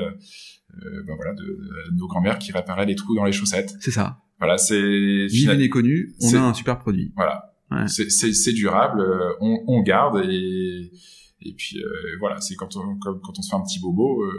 [1.06, 3.74] Ben voilà, de, de nos grand-mères qui réparaient les trous dans les chaussettes.
[3.80, 4.18] C'est ça.
[4.38, 7.12] Voilà, c'est Vive et connu, on a un super produit.
[7.16, 7.88] Voilà, ouais.
[7.88, 9.04] c'est durable,
[9.40, 10.92] on, on garde et
[11.40, 14.22] et puis euh, voilà, c'est quand on quand, quand, on se fait un petit bobo,
[14.22, 14.32] euh,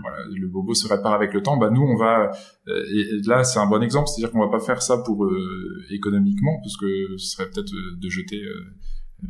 [0.00, 1.56] voilà, le bobo se répare avec le temps.
[1.58, 2.30] Bah nous on va
[2.68, 5.84] euh, et, là c'est un bon exemple, c'est-à-dire qu'on va pas faire ça pour euh,
[5.90, 8.42] économiquement parce que ce serait peut-être de jeter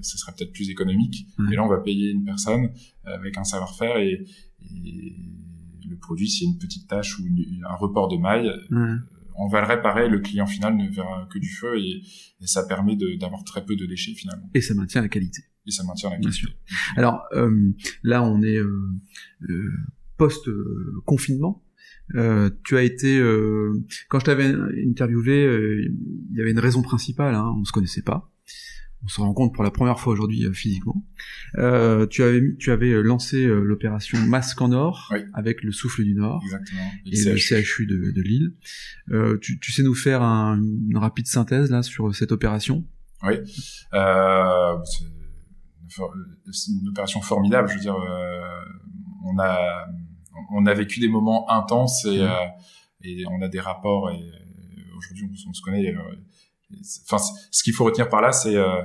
[0.02, 1.26] ce serait peut-être plus économique.
[1.50, 2.70] Et là, on va payer une personne
[3.04, 4.24] avec un savoir-faire et,
[4.60, 5.16] et,
[5.88, 7.24] le produit, s'il y a une petite tâche ou
[7.68, 8.50] un report de maille,
[9.38, 12.02] on va le réparer, le client final ne verra que du feu et,
[12.40, 14.50] et ça permet d'avoir très peu de déchets finalement.
[14.54, 15.42] Et ça maintient la qualité.
[15.66, 16.46] Et ça maintient la qualité.
[16.96, 17.72] Alors euh,
[18.02, 18.90] là, on est euh,
[19.48, 19.70] euh
[20.16, 20.48] post
[21.04, 21.62] confinement.
[22.14, 23.20] Euh, tu as été
[24.08, 24.54] quand je t'avais
[24.88, 25.44] interviewé,
[26.30, 27.34] il y avait une raison principale.
[27.34, 28.32] Hein, on se connaissait pas
[29.04, 31.04] on se rencontre pour la première fois aujourd'hui euh, physiquement.
[31.58, 36.04] Euh, tu avais tu avais euh, lancé euh, l'opération Masque en Or avec le Souffle
[36.04, 36.42] du Nord
[37.04, 38.54] et, le CHU de, de Lille.
[39.10, 42.84] Euh, tu, tu, sais nous faire un, une rapide synthèse là sur cette opération?
[43.22, 43.34] Oui,
[43.94, 44.76] euh,
[46.50, 47.68] c'est une opération formidable.
[47.68, 47.96] Je veux dire,
[49.24, 49.86] on a
[50.52, 52.26] on a vécu des moments intenses et,
[53.02, 54.20] et on a des rapports et
[54.96, 55.94] aujourd'hui on, on, se connaît
[57.10, 58.82] Enfin, ce qu'il faut retenir par là, c'est euh,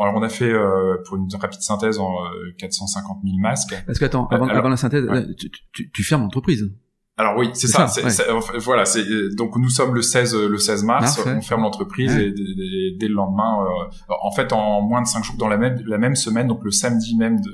[0.00, 2.14] alors on a fait euh, pour une rapide synthèse en
[2.58, 3.74] 450 000 masques.
[3.86, 5.04] Parce que attends, avant, avant la synthèse,
[5.38, 6.70] tu, tu, tu, fermes l'entreprise.
[7.18, 7.88] Alors oui, c'est ça.
[8.58, 9.04] voilà, c'est
[9.34, 12.32] donc nous sommes le 16 le 16 mars, on ferme l'entreprise et,
[12.96, 15.98] dès le lendemain, euh, en fait en moins de cinq jours dans la même la
[15.98, 17.52] même semaine, donc le samedi même de,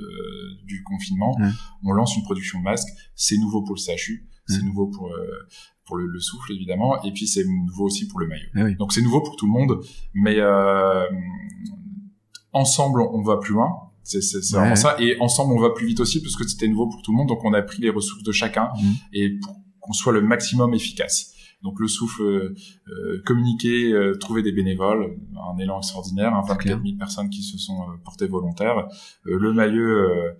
[0.65, 1.35] du confinement,
[1.83, 2.89] on lance une production de masques.
[3.15, 5.11] C'est nouveau pour le CHU, c'est nouveau pour
[5.85, 8.47] pour le, le, souffle évidemment, et puis c'est nouveau aussi pour le maillot.
[8.55, 9.81] Ah Donc c'est nouveau pour tout le monde,
[10.13, 11.05] mais euh,
[12.53, 13.69] ensemble on va plus loin.
[14.03, 14.19] C'est
[14.51, 17.11] vraiment ça, et ensemble on va plus vite aussi parce que c'était nouveau pour tout
[17.11, 17.27] le monde.
[17.27, 18.91] Donc on a pris les ressources de chacun, mmh.
[19.13, 21.31] et pour qu'on soit le maximum efficace.
[21.63, 27.29] Donc le souffle, euh, communiquer, trouver des bénévoles, un élan extraordinaire, hein, 24 000 personnes
[27.29, 28.87] qui se sont portées volontaires.
[29.23, 30.35] le maillot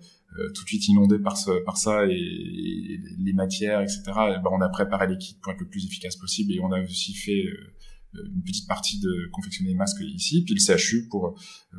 [0.54, 4.02] tout de suite inondé par, ce, par ça et, les matières, etc.
[4.06, 7.14] ben, on a préparé l'équipe pour être le plus efficace possible et on a aussi
[7.14, 7.44] fait
[8.24, 11.38] une petite partie de confectionner les masques ici, puis le CHU pour
[11.74, 11.76] euh,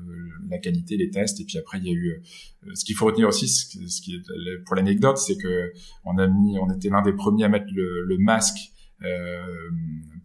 [0.49, 3.05] la qualité, les tests, et puis après il y a eu euh, ce qu'il faut
[3.05, 5.71] retenir aussi, ce qui est pour l'anecdote, c'est que
[6.05, 8.71] on a mis, on était l'un des premiers à mettre le, le masque
[9.03, 9.69] euh,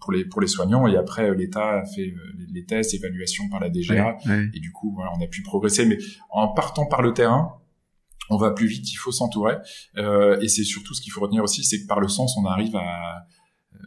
[0.00, 2.14] pour les pour les soignants et après l'État a fait
[2.52, 4.16] les, tests, évaluation par la DGA
[4.54, 5.98] et du coup voilà on a pu progresser mais
[6.30, 7.61] en partant par le terrain
[8.30, 9.56] on va plus vite, il faut s'entourer
[9.96, 12.46] euh, et c'est surtout ce qu'il faut retenir aussi, c'est que par le sens on
[12.46, 13.26] arrive à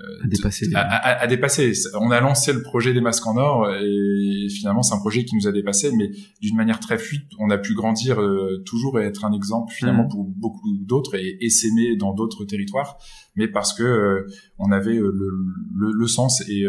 [0.02, 0.68] euh, à dépasser.
[0.76, 1.72] À, dépasser.
[2.00, 5.36] On a lancé le projet des masques en or et finalement c'est un projet qui
[5.36, 6.10] nous a dépassé, mais
[6.42, 7.24] d'une manière très fluide.
[7.40, 10.10] On a pu grandir euh, toujours et être un exemple finalement mmh.
[10.10, 12.98] pour beaucoup d'autres et, et s'aimer dans d'autres territoires,
[13.36, 14.28] mais parce que euh,
[14.60, 16.66] on avait le, le, le, sens et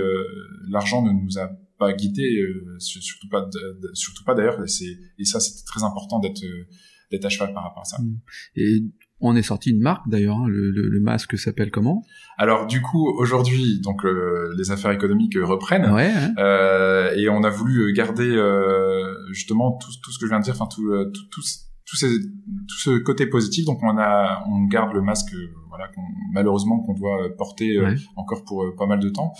[0.68, 2.42] l'argent ne nous a pas guidé,
[2.78, 3.48] surtout pas,
[3.92, 4.62] surtout pas d'ailleurs.
[5.18, 6.42] Et ça c'était très important d'être
[7.10, 7.98] d'être à cheval par rapport à ça.
[8.00, 8.18] Mmh.
[8.56, 8.82] Et
[9.20, 10.36] on est sorti une marque d'ailleurs.
[10.36, 10.46] Hein.
[10.48, 12.04] Le, le, le, masque s'appelle comment?
[12.36, 15.90] Alors du coup aujourd'hui, donc euh, les affaires économiques reprennent.
[15.92, 20.40] Ouais, euh, et on a voulu garder euh, justement tout, tout, ce que je viens
[20.40, 21.40] de dire, enfin tout, euh, tout, tout,
[21.86, 23.64] tout, ces, tout, ce côté positif.
[23.64, 25.34] Donc on a, on garde le masque,
[25.68, 25.90] voilà,
[26.32, 27.78] malheureusement qu'on doit porter
[28.16, 29.32] encore pour pas mal de temps.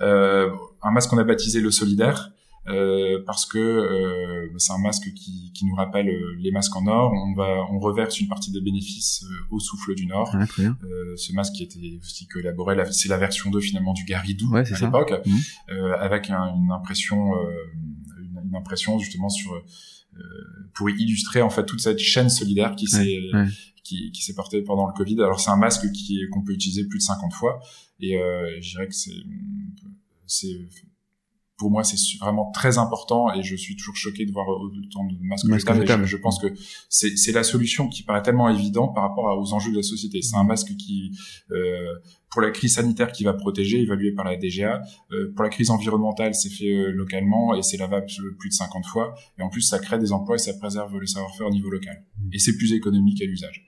[0.00, 2.32] un masque qu'on a baptisé le solidaire.
[2.68, 6.86] Euh, parce que euh, c'est un masque qui, qui, nous rappelle euh, les masques en
[6.86, 7.12] or.
[7.12, 10.30] On va, on reverse une partie des bénéfices au souffle du Nord.
[10.34, 10.46] Ah,
[11.16, 14.78] ce masque qui était aussi collaboré, c'est la version 2 finalement du Garidou ouais, à
[14.78, 15.72] l'époque, mmh.
[15.98, 17.32] avec une impression,
[18.18, 19.60] une, une, impression justement sur
[20.74, 23.18] pour illustrer en fait toute cette chaîne solidaire qui s'est
[23.82, 25.16] qui, qui s'est portée pendant le Covid.
[25.16, 27.60] Alors c'est un masque qui qu'on peut utiliser plus de 50 fois
[28.00, 28.18] et
[28.60, 29.10] je dirais que c'est
[30.26, 30.60] c'est
[31.62, 35.16] pour moi, c'est vraiment très important et je suis toujours choqué de voir autant de
[35.22, 35.46] masques.
[35.48, 36.48] Je, je, pense que
[36.88, 40.22] c'est la solution qui paraît tellement évidente par rapport aux enjeux de la société.
[40.22, 41.12] C'est un masque qui,
[41.52, 41.94] euh,
[42.32, 44.82] pour la crise sanitaire, qui va protéger, évalué par la DGA.
[45.12, 48.06] Euh, pour la crise environnementale, c'est fait euh, localement et c'est lavable
[48.40, 49.14] plus de 50 fois.
[49.38, 52.02] Et en plus, ça crée des emplois et ça préserve le savoir-faire au niveau local.
[52.18, 52.30] Mmh.
[52.32, 53.64] Et c'est plus économique à l'usage.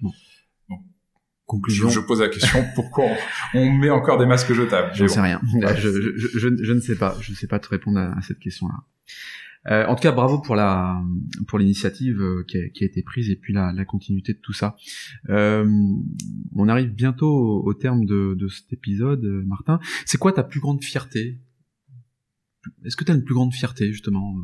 [1.47, 1.91] Conclusion.
[1.91, 3.05] Je, pose la question pourquoi
[3.53, 4.95] on, met encore des masques jetables?
[4.95, 5.41] Je ne sais rien.
[5.77, 7.17] Je, je, je, ne sais pas.
[7.21, 8.85] Je ne sais pas te répondre à, cette question-là.
[9.67, 11.03] Euh, en tout cas, bravo pour la
[11.47, 14.39] pour l'initiative euh, qui, a, qui, a, été prise et puis la, la continuité de
[14.39, 14.77] tout ça.
[15.29, 15.67] Euh,
[16.55, 19.81] on arrive bientôt au, terme de, de, cet épisode, Martin.
[20.07, 21.41] C'est quoi ta plus grande fierté?
[22.85, 24.35] Est-ce que tu as une plus grande fierté justement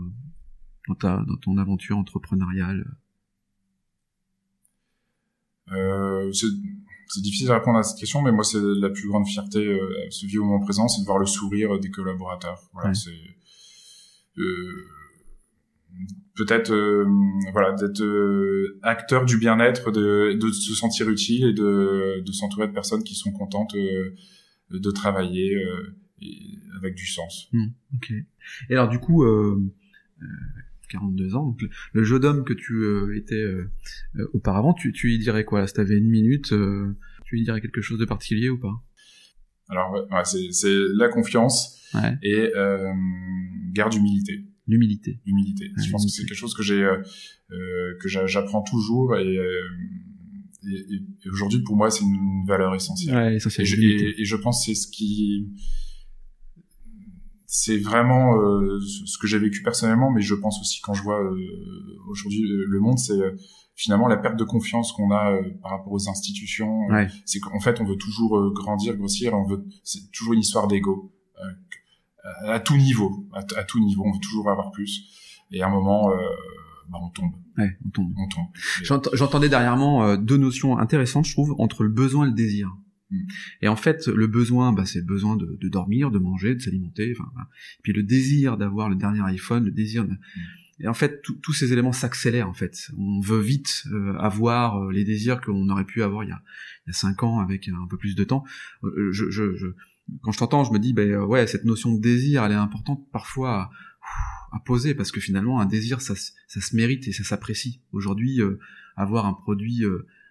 [0.88, 2.84] dans ta dans ton aventure entrepreneuriale?
[5.72, 6.32] Euh,
[7.12, 10.06] c'est difficile de répondre à cette question, mais moi, c'est la plus grande fierté euh,
[10.10, 12.60] ce vieux moment présent, c'est de voir le sourire des collaborateurs.
[12.72, 13.10] Voilà, c'est
[14.38, 14.86] euh,
[16.36, 17.04] peut-être euh,
[17.52, 22.68] voilà d'être euh, acteur du bien-être, de, de se sentir utile et de, de s'entourer
[22.68, 25.56] de personnes qui sont contentes de travailler
[26.76, 27.48] avec du sens.
[27.52, 28.12] Mmh, ok.
[28.70, 29.24] Et alors du coup,
[30.90, 31.46] 42 ans.
[31.46, 31.60] Donc
[31.92, 33.70] le, jeu d'homme que tu euh, étais euh,
[34.16, 35.66] euh, auparavant, tu, tu y dirais quoi là?
[35.66, 36.52] Si t'avais une minute,
[37.24, 38.82] tu y dirais quelque chose de particulier ou pas?
[39.68, 41.80] Alors ouais, c'est la confiance
[42.22, 42.52] et
[43.72, 44.44] garde humilité.
[44.66, 45.20] L'humilité.
[45.26, 45.72] L'humilité.
[45.76, 46.88] je pense que c'est quelque chose que j'ai
[47.48, 49.38] que j'apprends toujours et
[50.62, 53.14] et, aujourd'hui pour moi c'est une valeur essentielle.
[53.14, 53.66] Ouais, essentielle.
[53.82, 55.48] Et, et, je pense c'est ce qui
[57.52, 61.20] c'est vraiment euh, ce que j'ai vécu personnellement, mais je pense aussi quand je vois
[61.20, 61.36] euh,
[62.08, 63.18] aujourd'hui euh, le monde, c'est
[63.74, 66.86] finalement la perte de confiance qu'on a par rapport aux institutions.
[67.26, 71.12] C'est qu'en fait, on veut toujours grandir, grossir, on veut, c'est toujours une histoire d'ego
[72.44, 75.08] à, tout niveau, à, tout niveau, on veut toujours avoir plus.
[75.50, 76.10] Et à un moment,
[76.88, 77.32] bah, on tombe.
[77.58, 78.12] Ouais, on tombe.
[78.16, 78.46] On tombe.
[79.12, 82.70] J'entendais dernièrement deux notions intéressantes, je trouve, entre le besoin et le désir.
[83.62, 86.60] Et en fait, le besoin, bah, c'est le besoin de, de, dormir, de manger, de
[86.60, 87.14] s'alimenter.
[87.18, 87.30] Enfin,
[87.82, 90.04] puis le désir d'avoir le dernier iPhone, le désir.
[90.04, 90.14] De...
[90.78, 92.48] Et en fait, tous ces éléments s'accélèrent.
[92.48, 96.28] En fait, on veut vite euh, avoir euh, les désirs qu'on aurait pu avoir il
[96.28, 96.42] y a,
[96.86, 98.44] il y a cinq ans avec un peu plus de temps.
[98.84, 99.66] Euh, je, je, je
[100.22, 103.06] quand je t'entends, je me dis, ben ouais, cette notion de désir, elle est importante
[103.12, 103.70] parfois à,
[104.52, 107.80] à poser parce que finalement, un désir, ça, ça se mérite et ça s'apprécie.
[107.92, 108.40] Aujourd'hui,
[108.96, 109.84] avoir un produit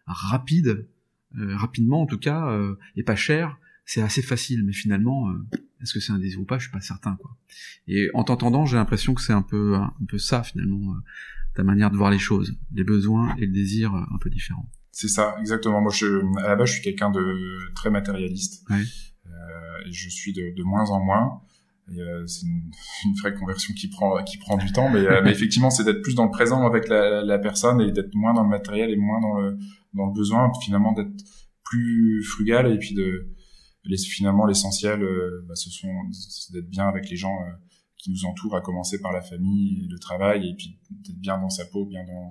[0.05, 0.89] rapide euh,
[1.35, 4.63] rapidement en tout cas, euh, et pas cher, c'est assez facile.
[4.63, 5.33] Mais finalement, euh,
[5.81, 7.35] est-ce que c'est un désir ou pas Je suis pas certain, quoi.
[7.87, 10.95] Et en t'entendant, j'ai l'impression que c'est un peu, un peu ça finalement,
[11.55, 14.69] ta manière de voir les choses, les besoins et le désir un peu différents.
[14.91, 15.81] C'est ça, exactement.
[15.81, 18.69] Moi, je, à la base, je suis quelqu'un de très matérialiste.
[18.69, 18.83] Ouais.
[19.27, 21.41] Euh, et je suis de, de moins en moins.
[21.97, 22.71] Euh, c'est une,
[23.05, 26.01] une, vraie conversion qui prend qui prend du temps, mais, euh, mais effectivement, c'est d'être
[26.01, 28.97] plus dans le présent avec la, la personne et d'être moins dans le matériel et
[28.97, 29.57] moins dans le
[29.93, 31.23] dans le besoin, finalement d'être
[31.63, 33.29] plus frugal et puis de
[33.85, 35.87] les, finalement l'essentiel, euh, bah, ce sont
[36.51, 37.51] d'être bien avec les gens euh,
[37.97, 41.49] qui nous entourent, à commencer par la famille, le travail, et puis d'être bien dans
[41.49, 42.29] sa peau, bien dans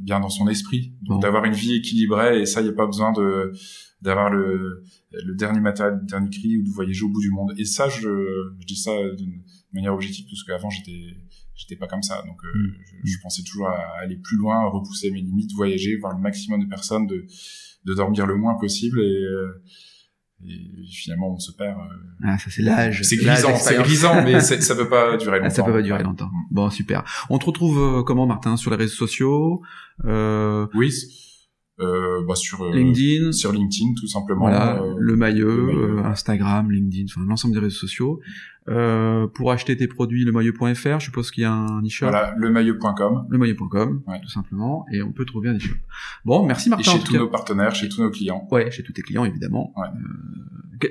[0.00, 2.40] bien dans son esprit, donc d'avoir une vie équilibrée.
[2.40, 3.52] Et ça, il n'y a pas besoin de
[4.02, 7.54] d'avoir le, le dernier matériel, le dernier cri ou de voyager au bout du monde.
[7.56, 9.42] Et ça, je, je dis ça d'une
[9.72, 11.16] manière objective parce qu'avant j'étais
[11.54, 12.22] j'étais pas comme ça.
[12.26, 12.74] Donc euh, mm.
[13.04, 16.20] je, je, pensais toujours à aller plus loin, à repousser mes limites, voyager, voir le
[16.20, 17.26] maximum de personnes, de
[17.84, 19.62] de dormir le moins possible et euh,
[20.42, 21.78] et finalement on se perd.
[21.78, 23.02] Euh, ah, ça c'est l'âge.
[23.02, 25.46] C'est grisant, c'est grisant, mais ça peut pas durer longtemps.
[25.46, 26.30] Ah, ça peut pas durer longtemps.
[26.50, 27.04] Bon, super.
[27.30, 29.62] On te retrouve euh, comment, Martin, sur les réseaux sociaux
[30.04, 30.66] euh...
[30.74, 30.92] Oui.
[31.80, 34.42] Euh, bah sur LinkedIn, sur LinkedIn tout simplement.
[34.42, 38.20] Voilà, le maillot, Instagram, LinkedIn, enfin l'ensemble des réseaux sociaux.
[38.66, 42.06] Euh, pour acheter tes produits, lemaillot.fr, je suppose qu'il y a un e-shop.
[42.06, 43.26] Voilà, lemaillot.com.
[43.28, 44.20] Lemaillot.com, ouais.
[44.22, 45.76] tout simplement, et on peut trouver un e-shop.
[46.24, 46.92] Bon, merci Martin.
[46.92, 48.48] Et chez tous nos partenaires, chez tous nos clients.
[48.50, 49.74] Ouais, chez tous tes clients évidemment.
[49.76, 49.88] Ouais.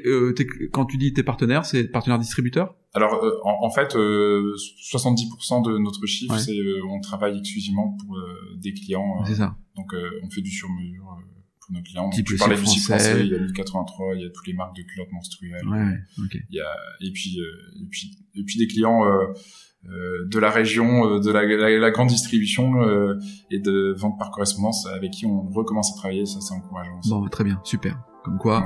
[0.05, 0.33] Euh,
[0.71, 2.75] quand tu dis tes partenaires, c'est partenaires distributeurs?
[2.93, 4.55] Alors, euh, en, en, fait, euh,
[4.91, 6.57] 70% de notre chiffre, c'est
[6.87, 8.17] on travaille exclusivement pour
[8.57, 9.23] des clients.
[9.25, 9.55] c'est ça.
[9.75, 9.93] Donc,
[10.23, 11.17] on fait du sur-mesure
[11.65, 12.09] pour nos clients.
[12.09, 14.75] Donc, tu parlais du français, il y a 1083, il y a toutes les marques
[14.75, 15.67] de culottes menstruelles.
[15.67, 16.41] Ouais, okay.
[16.49, 21.19] Il y a et puis et puis et puis des clients euh, de la région,
[21.19, 23.19] de la, la, la grande distribution euh,
[23.51, 26.25] et de vente par correspondance avec qui on recommence à travailler.
[26.25, 26.99] Ça, c'est encourageant.
[26.99, 27.09] Aussi.
[27.09, 27.99] Bon, très bien, super.
[28.23, 28.65] Comme quoi,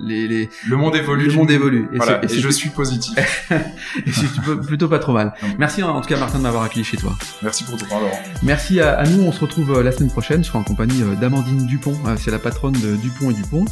[0.00, 0.50] les, les...
[0.68, 1.26] le monde évolue.
[1.26, 1.88] Le monde évolue.
[1.92, 3.14] Et, voilà, et, je suis positif.
[3.50, 4.26] et c'est
[4.66, 5.34] plutôt pas trop mal.
[5.58, 7.12] Merci en tout cas Martin de m'avoir accueilli chez toi.
[7.42, 8.18] Merci pour ton temps Laurent.
[8.42, 9.22] Merci à, à, nous.
[9.22, 10.42] On se retrouve euh, la semaine prochaine.
[10.42, 11.96] Je serai en compagnie euh, d'Amandine Dupont.
[12.06, 13.64] Euh, c'est la patronne de Dupont et Dupont.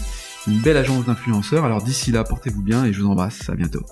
[0.46, 1.64] Une belle agence d'influenceurs.
[1.64, 3.48] Alors d'ici là, portez-vous bien et je vous embrasse.
[3.48, 3.84] À bientôt.